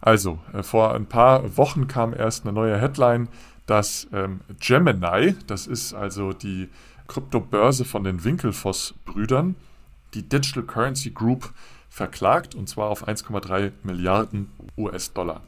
[0.00, 3.28] Also, äh, vor ein paar Wochen kam erst eine neue Headline
[3.70, 6.68] dass ähm, Gemini, das ist also die
[7.06, 9.54] Kryptobörse von den Winkelfoss-Brüdern,
[10.12, 11.52] die Digital Currency Group
[11.88, 15.42] verklagt und zwar auf 1,3 Milliarden US-Dollar.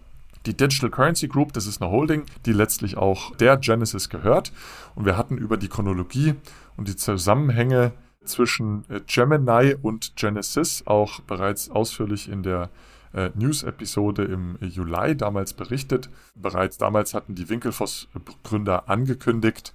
[0.46, 4.52] Die Digital Currency Group, das ist eine Holding, die letztlich auch der Genesis gehört.
[4.94, 6.34] Und wir hatten über die Chronologie
[6.76, 7.92] und die Zusammenhänge
[8.24, 12.70] zwischen äh, Gemini und Genesis auch bereits ausführlich in der
[13.14, 16.08] äh, News-Episode im Juli damals berichtet.
[16.34, 19.72] Bereits damals hatten die Winkelfoss-Gründer angekündigt,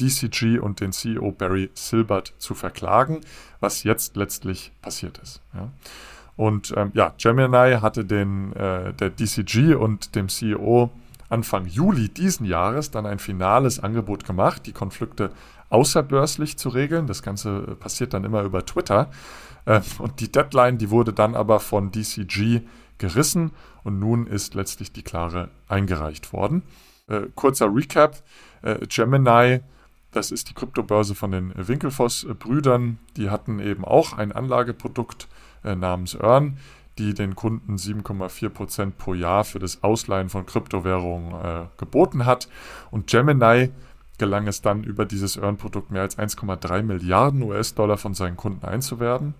[0.00, 3.20] DCG und den CEO Barry Silbert zu verklagen,
[3.60, 5.40] was jetzt letztlich passiert ist.
[5.54, 5.70] Ja.
[6.36, 10.90] Und ähm, ja, Gemini hatte den, äh, der DCG und dem CEO
[11.28, 15.30] Anfang Juli diesen Jahres dann ein finales Angebot gemacht, die Konflikte
[15.70, 17.06] außerbörslich zu regeln.
[17.06, 19.10] Das Ganze äh, passiert dann immer über Twitter.
[19.64, 22.60] Äh, und die Deadline, die wurde dann aber von DCG
[22.98, 26.62] gerissen und nun ist letztlich die Klare eingereicht worden.
[27.08, 28.22] Äh, kurzer Recap.
[28.88, 29.60] Gemini,
[30.10, 32.98] das ist die Kryptobörse von den Winkelfoss-Brüdern.
[33.16, 35.28] Die hatten eben auch ein Anlageprodukt
[35.74, 36.58] namens Earn,
[36.98, 42.48] die den Kunden 7,4% pro Jahr für das Ausleihen von Kryptowährungen äh, geboten hat.
[42.90, 43.70] Und Gemini
[44.18, 49.34] gelang es dann über dieses Earn-Produkt mehr als 1,3 Milliarden US-Dollar von seinen Kunden einzuwerben.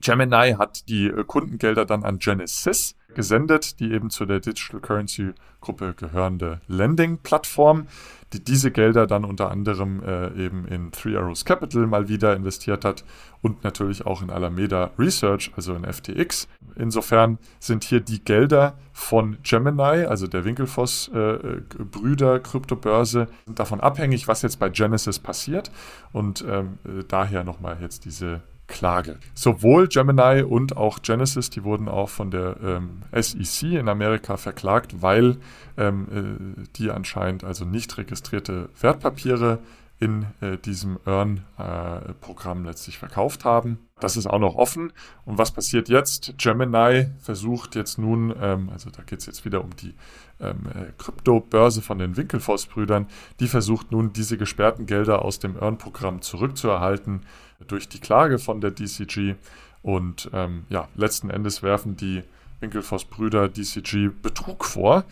[0.00, 5.32] Gemini hat die äh, Kundengelder dann an Genesis gesendet, die eben zu der Digital Currency
[5.60, 7.86] Gruppe gehörende Lending-Plattform,
[8.32, 12.84] die diese Gelder dann unter anderem äh, eben in Three Arrows Capital mal wieder investiert
[12.84, 13.04] hat
[13.42, 16.48] und natürlich auch in Alameda Research, also in FTX.
[16.76, 24.42] Insofern sind hier die Gelder von Gemini, also der Winkelfoss-Brüder äh, Kryptobörse, davon abhängig, was
[24.42, 25.70] jetzt bei Genesis passiert
[26.12, 29.18] und ähm, äh, daher nochmal jetzt diese Klage.
[29.34, 35.02] Sowohl Gemini und auch Genesis, die wurden auch von der ähm, SEC in Amerika verklagt,
[35.02, 35.36] weil
[35.76, 39.58] ähm, äh, die anscheinend also nicht registrierte Wertpapiere
[40.00, 43.78] in äh, diesem Earn-Programm äh, letztlich verkauft haben.
[44.00, 44.94] Das ist auch noch offen.
[45.26, 46.34] Und was passiert jetzt?
[46.38, 49.94] Gemini versucht jetzt nun, ähm, also da geht es jetzt wieder um die
[50.40, 53.06] ähm, äh, Kryptobörse von den Winkelfoss-Brüdern,
[53.40, 57.26] die versucht nun, diese gesperrten Gelder aus dem Earn-Programm zurückzuerhalten
[57.68, 59.34] durch die Klage von der DCG.
[59.82, 62.22] Und ähm, ja, letzten Endes werfen die
[62.60, 65.04] Winkelfoss-Brüder DCG Betrug vor.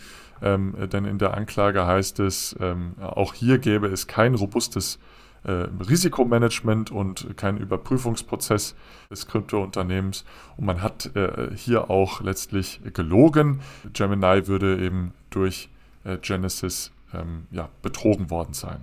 [0.43, 4.99] Ähm, denn in der Anklage heißt es, ähm, auch hier gäbe es kein robustes
[5.45, 8.75] äh, Risikomanagement und keinen Überprüfungsprozess
[9.11, 10.25] des Kryptounternehmens.
[10.57, 13.61] Und man hat äh, hier auch letztlich gelogen.
[13.93, 15.69] Gemini würde eben durch
[16.05, 18.81] äh, Genesis ähm, ja, betrogen worden sein.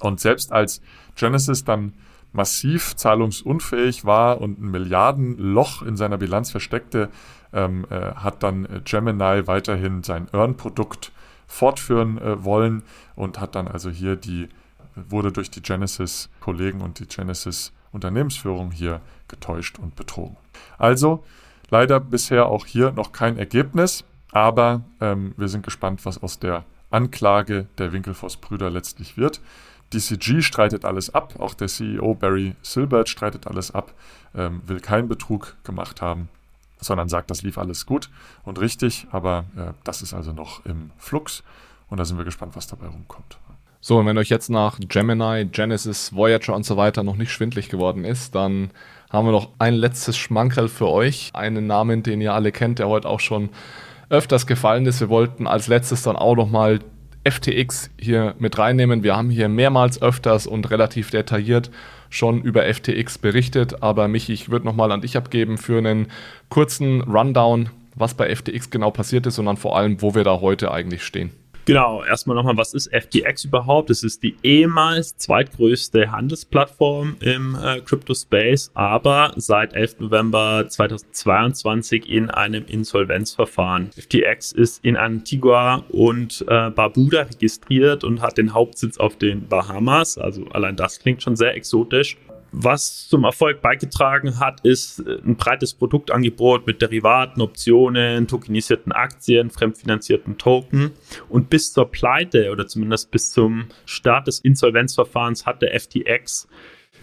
[0.00, 0.80] Und selbst als
[1.16, 1.92] Genesis dann
[2.32, 7.08] massiv zahlungsunfähig war und ein Milliardenloch in seiner Bilanz versteckte,
[7.52, 11.12] ähm, äh, hat dann Gemini weiterhin sein Earn-Produkt
[11.46, 12.82] fortführen äh, wollen
[13.16, 14.48] und hat dann also hier die,
[14.94, 20.36] wurde durch die Genesis-Kollegen und die Genesis-Unternehmensführung hier getäuscht und betrogen.
[20.76, 21.24] Also
[21.70, 26.64] leider bisher auch hier noch kein Ergebnis, aber ähm, wir sind gespannt, was aus der
[26.90, 29.40] Anklage der Winkelfoss-Brüder letztlich wird.
[29.92, 33.94] DCG streitet alles ab, auch der CEO Barry Silbert streitet alles ab,
[34.34, 36.28] ähm, will keinen Betrug gemacht haben,
[36.80, 38.10] sondern sagt, das lief alles gut
[38.44, 41.42] und richtig, aber äh, das ist also noch im Flux
[41.88, 43.38] und da sind wir gespannt, was dabei rumkommt.
[43.80, 47.68] So, und wenn euch jetzt nach Gemini, Genesis, Voyager und so weiter noch nicht schwindlig
[47.68, 48.70] geworden ist, dann
[49.10, 51.30] haben wir noch ein letztes Schmankerl für euch.
[51.34, 53.50] Einen Namen, den ihr alle kennt, der heute auch schon
[54.10, 55.00] öfters gefallen ist.
[55.00, 56.80] Wir wollten als letztes dann auch nochmal
[57.30, 59.02] FTX hier mit reinnehmen.
[59.02, 61.70] Wir haben hier mehrmals öfters und relativ detailliert
[62.10, 66.06] schon über FTX berichtet, aber Michi, ich würde nochmal an dich abgeben für einen
[66.48, 70.40] kurzen Rundown, was bei FTX genau passiert ist und dann vor allem, wo wir da
[70.40, 71.30] heute eigentlich stehen.
[71.68, 73.90] Genau, erstmal nochmal, was ist FTX überhaupt?
[73.90, 80.00] Es ist die ehemals zweitgrößte Handelsplattform im äh, Crypto-Space, aber seit 11.
[80.00, 83.90] November 2022 in einem Insolvenzverfahren.
[83.90, 90.16] FTX ist in Antigua und äh, Barbuda registriert und hat den Hauptsitz auf den Bahamas.
[90.16, 92.16] Also allein das klingt schon sehr exotisch.
[92.50, 99.50] Was zum Erfolg beigetragen hat, ist äh, ein breites Produktangebot mit Derivaten, Optionen, tokenisierten Aktien,
[99.50, 100.92] fremdfinanzierten Token.
[101.28, 106.48] Und bis zur Pleite oder zumindest bis zum Start des Insolvenzverfahrens hatte FTX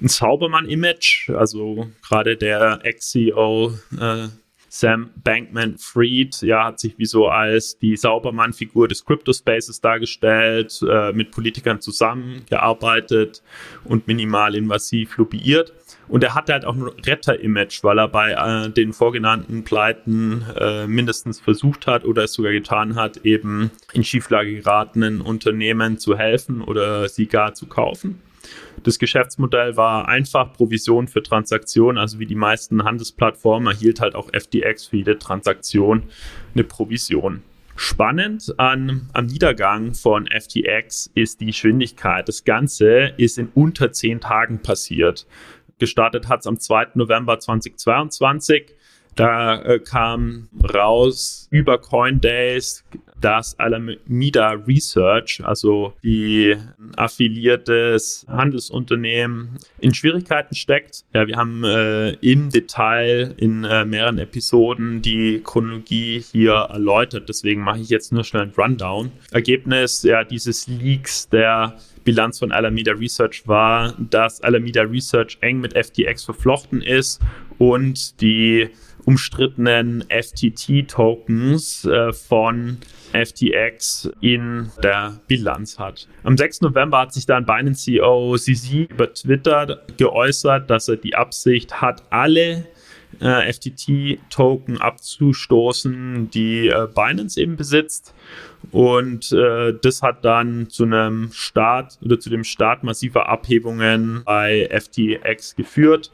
[0.01, 1.29] ein Saubermann-Image.
[1.29, 4.27] Also gerade der Ex-CEO äh,
[4.75, 11.13] Sam Bankman Fried ja, hat sich wie so als die Saubermann-Figur des Crypto-Spaces dargestellt, äh,
[11.13, 13.41] mit Politikern zusammengearbeitet
[13.85, 15.71] und minimal invasiv lobbyiert.
[16.09, 20.87] Und er hatte halt auch ein Retter-Image, weil er bei äh, den vorgenannten Pleiten äh,
[20.87, 26.61] mindestens versucht hat oder es sogar getan hat, eben in Schieflage geratenen Unternehmen zu helfen
[26.61, 28.21] oder sie gar zu kaufen.
[28.85, 34.29] Das Geschäftsmodell war einfach Provision für Transaktionen, also wie die meisten Handelsplattformen erhielt halt auch
[34.29, 36.03] FTX für jede Transaktion
[36.53, 37.41] eine Provision.
[37.75, 42.27] Spannend an, am Niedergang von FTX ist die Geschwindigkeit.
[42.27, 45.25] Das Ganze ist in unter zehn Tagen passiert.
[45.79, 46.89] Gestartet hat es am 2.
[46.93, 48.75] November 2022.
[49.15, 52.83] Da äh, kam raus über Coindays,
[53.21, 56.55] dass Alameda Research, also die
[56.97, 61.05] affiliiertes Handelsunternehmen, in Schwierigkeiten steckt.
[61.13, 67.29] Ja, wir haben äh, im Detail in äh, mehreren Episoden die Chronologie hier erläutert.
[67.29, 69.11] Deswegen mache ich jetzt nur schnell ein Rundown.
[69.31, 75.73] Ergebnis ja, dieses Leaks der Bilanz von Alameda Research war, dass Alameda Research eng mit
[75.73, 77.19] FTX verflochten ist
[77.57, 78.69] und die
[79.05, 82.77] umstrittenen FTT-Tokens äh, von
[83.13, 86.07] FTX in der Bilanz hat.
[86.23, 86.61] Am 6.
[86.61, 92.03] November hat sich dann Binance CEO CZ über Twitter geäußert, dass er die Absicht hat,
[92.09, 92.65] alle
[93.19, 98.13] äh, FTT-Token abzustoßen, die äh, Binance eben besitzt.
[98.71, 104.67] Und äh, das hat dann zu einem Start oder zu dem Start massiver Abhebungen bei
[104.71, 106.11] FTX geführt.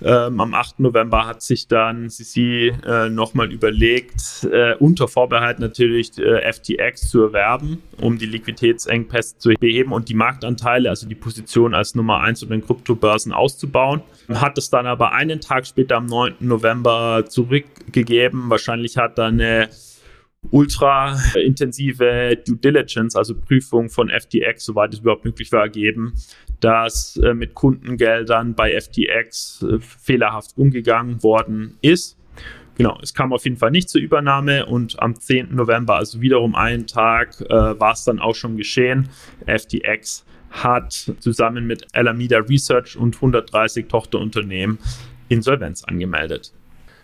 [0.00, 0.80] Ähm, am 8.
[0.80, 7.22] November hat sich dann CC äh, nochmal überlegt, äh, unter Vorbehalt natürlich äh, FTX zu
[7.22, 12.44] erwerben, um die Liquiditätsengpässe zu beheben und die Marktanteile, also die Position als Nummer 1
[12.44, 14.02] und den Kryptobörsen auszubauen.
[14.28, 16.36] Hat es dann aber einen Tag später am 9.
[16.40, 18.50] November zurückgegeben.
[18.50, 19.68] Wahrscheinlich hat dann eine
[20.50, 26.14] ultra intensive Due Diligence, also Prüfung von FTX, soweit es überhaupt möglich war, ergeben,
[26.60, 32.16] dass äh, mit Kundengeldern bei FTX äh, fehlerhaft umgegangen worden ist.
[32.76, 35.54] Genau, es kam auf jeden Fall nicht zur Übernahme und am 10.
[35.54, 39.08] November, also wiederum einen Tag, äh, war es dann auch schon geschehen.
[39.46, 44.78] FTX hat zusammen mit Alameda Research und 130 Tochterunternehmen
[45.28, 46.52] Insolvenz angemeldet.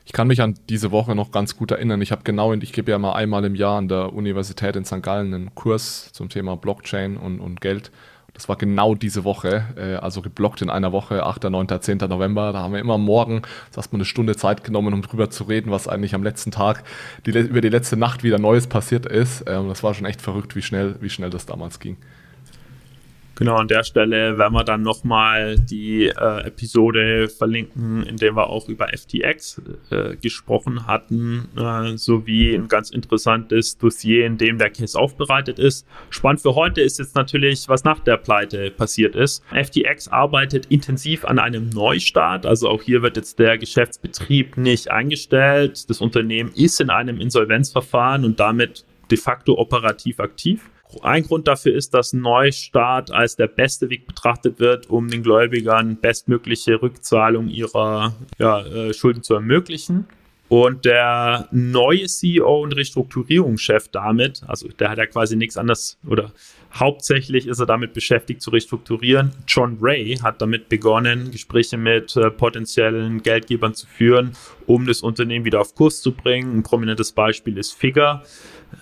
[0.07, 2.03] Ich kann mich an diese Woche noch ganz gut erinnern.
[2.03, 5.03] Ich habe genau, ich gebe ja mal einmal im Jahr an der Universität in St.
[5.03, 7.91] Gallen einen Kurs zum Thema Blockchain und, und Geld.
[8.35, 11.99] Das war genau diese Woche, äh, also geblockt in einer Woche, 8., 9., 10.
[11.99, 12.53] November.
[12.53, 13.43] Da haben wir immer morgen
[13.75, 16.83] erstmal eine Stunde Zeit genommen, um drüber zu reden, was eigentlich am letzten Tag,
[17.25, 19.45] die, über die letzte Nacht wieder Neues passiert ist.
[19.47, 21.97] Ähm, das war schon echt verrückt, wie schnell, wie schnell das damals ging.
[23.37, 28.49] Genau, an der Stelle werden wir dann nochmal die äh, Episode verlinken, in der wir
[28.49, 29.61] auch über FTX
[29.91, 35.85] äh, gesprochen hatten, äh, sowie ein ganz interessantes Dossier, in dem der Case aufbereitet ist.
[36.11, 39.43] Spannend für heute ist jetzt natürlich, was nach der Pleite passiert ist.
[39.51, 45.91] FTX arbeitet intensiv an einem Neustart, also auch hier wird jetzt der Geschäftsbetrieb nicht eingestellt.
[45.91, 50.71] Das Unternehmen ist in einem Insolvenzverfahren und damit de facto operativ aktiv.
[51.03, 55.97] Ein Grund dafür ist, dass Neustart als der beste Weg betrachtet wird, um den Gläubigern
[56.01, 60.07] bestmögliche Rückzahlung ihrer ja, äh, Schulden zu ermöglichen.
[60.49, 66.33] Und der neue CEO und Restrukturierungschef damit, also der hat ja quasi nichts anderes oder
[66.75, 69.33] hauptsächlich ist er damit beschäftigt zu restrukturieren.
[69.49, 74.33] John Ray hat damit begonnen, Gespräche mit äh, potenziellen Geldgebern zu führen,
[74.67, 76.59] um das Unternehmen wieder auf Kurs zu bringen.
[76.59, 78.23] Ein prominentes Beispiel ist Figure,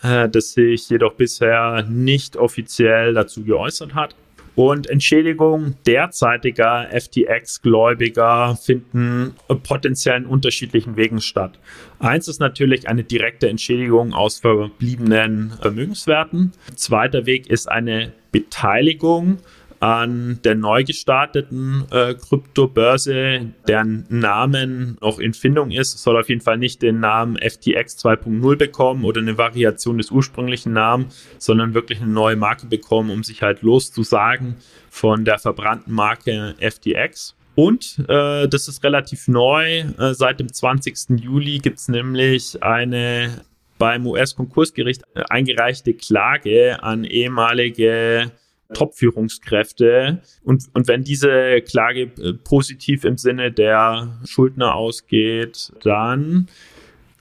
[0.02, 4.14] das sich jedoch bisher nicht offiziell dazu geäußert hat.
[4.54, 11.58] Und Entschädigungen derzeitiger FTX-Gläubiger finden potenziell in unterschiedlichen Wegen statt.
[11.98, 16.52] Eins ist natürlich eine direkte Entschädigung aus verbliebenen Vermögenswerten.
[16.74, 19.38] Zweiter Weg ist eine Beteiligung
[19.82, 26.40] an der neu gestarteten äh, Kryptobörse, deren Namen noch in Findung ist, soll auf jeden
[26.40, 32.00] Fall nicht den Namen FTX 2.0 bekommen oder eine Variation des ursprünglichen Namens, sondern wirklich
[32.00, 34.54] eine neue Marke bekommen, um sich halt loszusagen
[34.88, 37.34] von der verbrannten Marke FTX.
[37.56, 39.80] Und äh, das ist relativ neu.
[39.80, 41.20] Äh, seit dem 20.
[41.20, 43.42] Juli gibt es nämlich eine
[43.78, 48.30] beim US-Konkursgericht äh, eingereichte Klage an ehemalige
[48.74, 50.22] Top-Führungskräfte.
[50.44, 56.48] Und, und wenn diese Klage äh, positiv im Sinne der Schuldner ausgeht, dann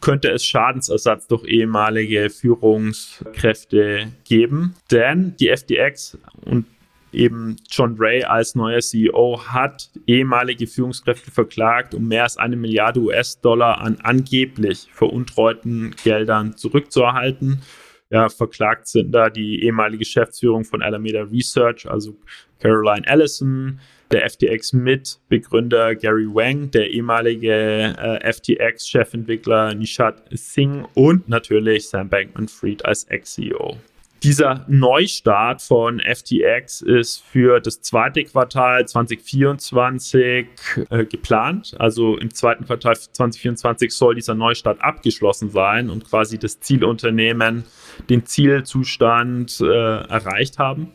[0.02, 4.76] könnte es Schadensersatz durch ehemalige Führungskräfte geben.
[4.90, 6.66] Denn die FTX und
[7.14, 13.00] eben John Ray als neuer CEO hat ehemalige Führungskräfte verklagt, um mehr als eine Milliarde
[13.00, 17.62] US-Dollar an angeblich veruntreuten Geldern zurückzuerhalten
[18.12, 22.16] ja, verklagt sind da die ehemalige Geschäftsführung von Alameda Research, also
[22.60, 23.80] Caroline Allison,
[24.12, 33.06] der FTX-Mitbegründer Gary Wang, der ehemalige äh, FTX-Chefentwickler Nishat Singh und natürlich Sam Bankman-Fried als
[33.06, 33.78] Ex-CEO.
[34.24, 40.48] Dieser Neustart von FTX ist für das zweite Quartal 2024
[40.92, 41.76] äh, geplant.
[41.80, 47.64] Also im zweiten Quartal 2024 soll dieser Neustart abgeschlossen sein und quasi das Zielunternehmen
[48.12, 50.92] den Zielzustand äh, erreicht haben.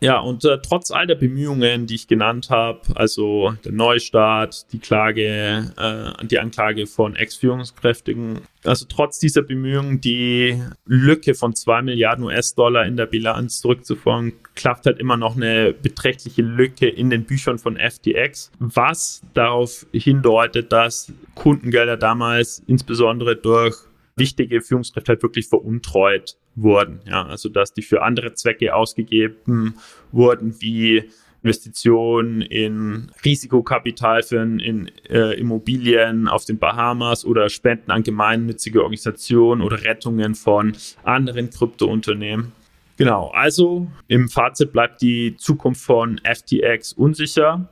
[0.00, 4.78] Ja, und äh, trotz all der Bemühungen, die ich genannt habe, also der Neustart, die
[4.78, 12.24] Klage, äh, die Anklage von Ex-Führungskräftigen, also trotz dieser Bemühungen, die Lücke von 2 Milliarden
[12.24, 17.58] US-Dollar in der Bilanz zurückzuführen, klafft halt immer noch eine beträchtliche Lücke in den Büchern
[17.58, 23.76] von FTX, was darauf hindeutet, dass Kundengelder damals insbesondere durch
[24.16, 27.00] wichtige Führungskräfte halt wirklich veruntreut wurden.
[27.06, 29.74] Ja, also dass die für andere Zwecke ausgegeben
[30.12, 31.10] wurden, wie
[31.42, 39.60] Investitionen in Risikokapital für in, äh, Immobilien auf den Bahamas oder Spenden an gemeinnützige Organisationen
[39.60, 42.52] oder Rettungen von anderen Kryptounternehmen.
[42.96, 47.68] Genau, also im Fazit bleibt die Zukunft von FTX unsicher.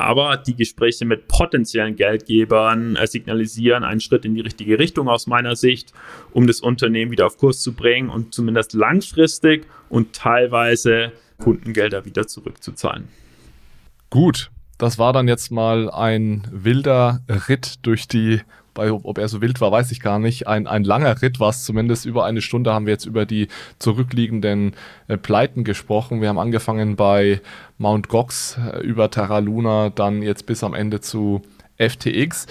[0.00, 5.26] Aber die Gespräche mit potenziellen Geldgebern äh, signalisieren einen Schritt in die richtige Richtung aus
[5.26, 5.92] meiner Sicht,
[6.32, 12.26] um das Unternehmen wieder auf Kurs zu bringen und zumindest langfristig und teilweise Kundengelder wieder
[12.26, 13.08] zurückzuzahlen.
[14.10, 18.40] Gut, Das war dann jetzt mal ein wilder Ritt durch die
[18.74, 20.46] bei, ob er so wild war, weiß ich gar nicht.
[20.46, 22.06] Ein, ein langer Ritt war es zumindest.
[22.06, 23.48] Über eine Stunde haben wir jetzt über die
[23.78, 24.74] zurückliegenden
[25.08, 26.20] äh, Pleiten gesprochen.
[26.20, 27.40] Wir haben angefangen bei
[27.78, 31.42] Mount Gox, äh, über Terra Luna, dann jetzt bis am Ende zu
[31.78, 32.46] FTX.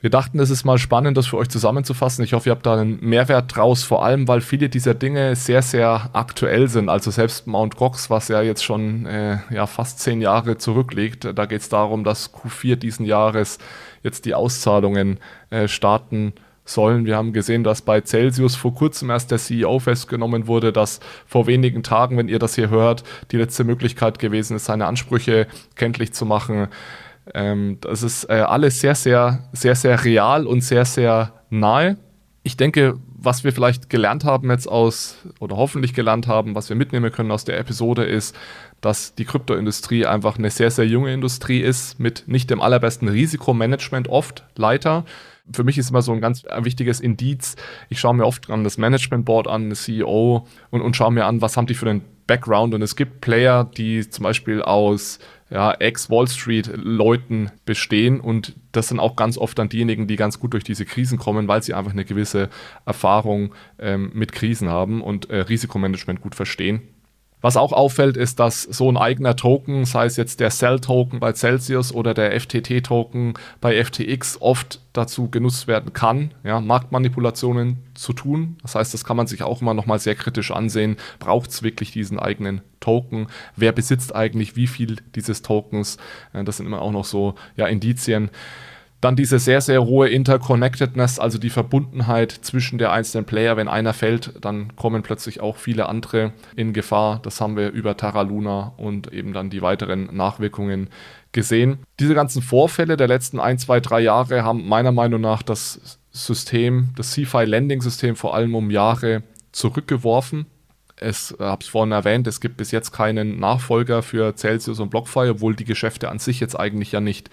[0.00, 2.24] Wir dachten, es ist mal spannend, das für euch zusammenzufassen.
[2.24, 5.60] Ich hoffe, ihr habt da einen Mehrwert draus, vor allem, weil viele dieser Dinge sehr,
[5.60, 6.88] sehr aktuell sind.
[6.88, 11.46] Also selbst Mount Gox, was ja jetzt schon äh, ja, fast zehn Jahre zurückliegt, da
[11.46, 13.58] geht es darum, dass Q4 diesen Jahres
[14.02, 15.18] jetzt die Auszahlungen
[15.50, 16.32] äh, starten
[16.64, 17.06] sollen.
[17.06, 21.46] Wir haben gesehen, dass bei Celsius vor kurzem erst der CEO festgenommen wurde, dass vor
[21.46, 25.46] wenigen Tagen, wenn ihr das hier hört, die letzte Möglichkeit gewesen ist, seine Ansprüche
[25.76, 26.68] kenntlich zu machen.
[27.34, 31.96] Ähm, das ist äh, alles sehr, sehr, sehr, sehr real und sehr, sehr nahe.
[32.42, 36.76] Ich denke, was wir vielleicht gelernt haben jetzt aus, oder hoffentlich gelernt haben, was wir
[36.76, 38.34] mitnehmen können aus der Episode, ist,
[38.80, 44.08] dass die Kryptoindustrie einfach eine sehr, sehr junge Industrie ist, mit nicht dem allerbesten Risikomanagement
[44.08, 45.04] oft, Leiter.
[45.52, 47.56] Für mich ist immer so ein ganz wichtiges Indiz.
[47.90, 51.26] Ich schaue mir oft an das Management Board an, das CEO und, und schaue mir
[51.26, 52.72] an, was haben die für einen Background.
[52.72, 55.18] Und es gibt Player, die zum Beispiel aus
[55.50, 60.52] ja, Ex-Wall Street-Leuten bestehen und das sind auch ganz oft dann diejenigen, die ganz gut
[60.52, 62.50] durch diese Krisen kommen, weil sie einfach eine gewisse
[62.84, 66.82] Erfahrung ähm, mit Krisen haben und äh, Risikomanagement gut verstehen.
[67.40, 71.32] Was auch auffällt, ist, dass so ein eigener Token, sei es jetzt der Cell-Token bei
[71.32, 78.56] Celsius oder der FTT-Token bei FTX, oft dazu genutzt werden kann, ja, Marktmanipulationen zu tun.
[78.62, 80.96] Das heißt, das kann man sich auch immer nochmal sehr kritisch ansehen.
[81.20, 83.28] Braucht es wirklich diesen eigenen Token?
[83.54, 85.98] Wer besitzt eigentlich wie viel dieses Tokens?
[86.32, 88.30] Äh, das sind immer auch noch so ja, Indizien.
[89.00, 93.56] Dann diese sehr, sehr hohe Interconnectedness, also die Verbundenheit zwischen der einzelnen Player.
[93.56, 97.20] Wenn einer fällt, dann kommen plötzlich auch viele andere in Gefahr.
[97.22, 100.88] Das haben wir über Terra Luna und eben dann die weiteren Nachwirkungen
[101.30, 101.78] gesehen.
[102.00, 106.88] Diese ganzen Vorfälle der letzten ein, zwei, drei Jahre haben meiner Meinung nach das System,
[106.96, 109.22] das CFI-Lending-System vor allem um Jahre
[109.52, 110.46] zurückgeworfen.
[111.00, 114.90] Es äh, habe es vorhin erwähnt, es gibt bis jetzt keinen Nachfolger für Celsius und
[114.90, 117.30] BlockFi, obwohl die Geschäfte an sich jetzt eigentlich ja nicht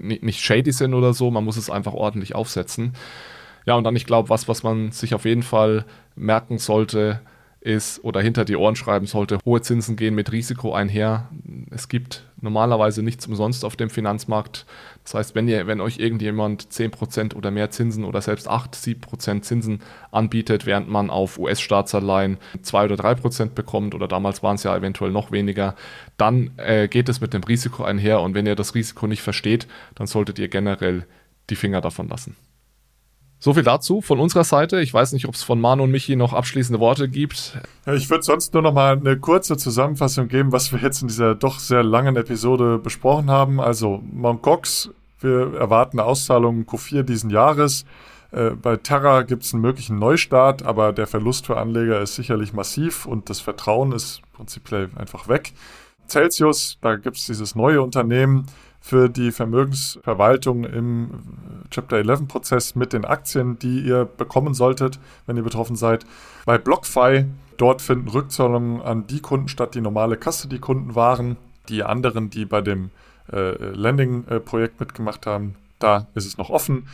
[0.00, 2.92] nicht shady sind oder so, man muss es einfach ordentlich aufsetzen.
[3.66, 5.84] Ja, und dann, ich glaube, was, was man sich auf jeden Fall
[6.14, 7.20] merken sollte,
[7.66, 11.28] ist oder hinter die Ohren schreiben sollte, hohe Zinsen gehen mit Risiko einher.
[11.70, 14.66] Es gibt normalerweise nichts umsonst auf dem Finanzmarkt.
[15.06, 19.42] Das heißt, wenn, ihr, wenn euch irgendjemand 10% oder mehr Zinsen oder selbst 8, 7%
[19.42, 19.80] Zinsen
[20.10, 25.12] anbietet, während man auf US-Staatsanleihen 2 oder 3% bekommt oder damals waren es ja eventuell
[25.12, 25.76] noch weniger,
[26.16, 29.68] dann äh, geht es mit dem Risiko einher und wenn ihr das Risiko nicht versteht,
[29.94, 31.06] dann solltet ihr generell
[31.50, 32.34] die Finger davon lassen.
[33.38, 34.80] So viel dazu von unserer Seite.
[34.80, 37.58] Ich weiß nicht, ob es von Manu und Michi noch abschließende Worte gibt.
[37.94, 41.34] Ich würde sonst nur noch mal eine kurze Zusammenfassung geben, was wir jetzt in dieser
[41.34, 43.60] doch sehr langen Episode besprochen haben.
[43.60, 47.84] Also Mount Gox, wir erwarten Auszahlungen Q4 diesen Jahres.
[48.32, 52.52] Äh, bei Terra gibt es einen möglichen Neustart, aber der Verlust für Anleger ist sicherlich
[52.52, 55.52] massiv und das Vertrauen ist prinzipiell einfach weg.
[56.08, 58.46] Celsius, da gibt es dieses neue Unternehmen,
[58.86, 61.10] für die Vermögensverwaltung im
[61.72, 66.06] Chapter 11 Prozess mit den Aktien, die ihr bekommen solltet, wenn ihr betroffen seid.
[66.44, 67.24] Bei BlockFi,
[67.56, 71.36] dort finden Rückzahlungen an die Kunden statt, die normale Custody-Kunden waren.
[71.68, 72.90] Die anderen, die bei dem
[73.32, 76.86] äh, Landing-Projekt mitgemacht haben, da ist es noch offen.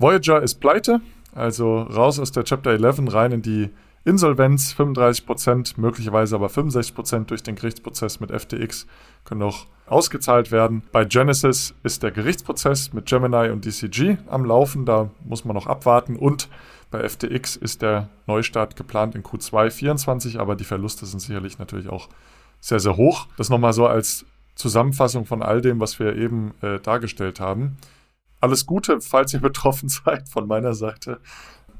[0.00, 1.00] Voyager ist pleite,
[1.32, 3.70] also raus aus der Chapter 11, rein in die
[4.04, 8.88] Insolvenz, 35%, möglicherweise aber 65% durch den Gerichtsprozess mit FTX
[9.24, 10.82] können noch ausgezahlt werden.
[10.92, 15.66] Bei Genesis ist der Gerichtsprozess mit Gemini und DCG am Laufen, da muss man noch
[15.66, 16.16] abwarten.
[16.16, 16.48] Und
[16.90, 21.88] bei FTX ist der Neustart geplant in Q2 24, aber die Verluste sind sicherlich natürlich
[21.88, 22.08] auch
[22.60, 23.26] sehr, sehr hoch.
[23.36, 24.24] Das nochmal so als
[24.54, 27.76] Zusammenfassung von all dem, was wir eben äh, dargestellt haben.
[28.40, 31.20] Alles Gute, falls ihr betroffen seid von meiner Seite.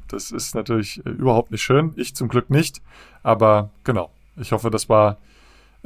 [0.09, 1.93] Das ist natürlich äh, überhaupt nicht schön.
[1.97, 2.83] Ich zum Glück nicht.
[3.23, 5.17] Aber genau, ich hoffe, das war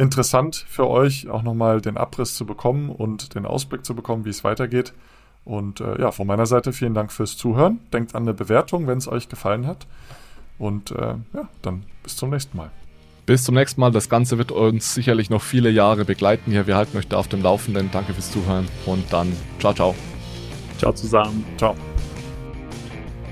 [0.00, 4.30] interessant für euch, auch nochmal den Abriss zu bekommen und den Ausblick zu bekommen, wie
[4.30, 4.94] es weitergeht.
[5.44, 7.80] Und äh, ja, von meiner Seite vielen Dank fürs Zuhören.
[7.92, 9.86] Denkt an eine Bewertung, wenn es euch gefallen hat.
[10.58, 12.70] Und äh, ja, dann bis zum nächsten Mal.
[13.26, 13.90] Bis zum nächsten Mal.
[13.90, 16.66] Das Ganze wird uns sicherlich noch viele Jahre begleiten hier.
[16.66, 17.90] Wir halten euch da auf dem Laufenden.
[17.92, 19.94] Danke fürs Zuhören und dann ciao, ciao.
[20.78, 21.44] Ciao zusammen.
[21.56, 21.76] Ciao.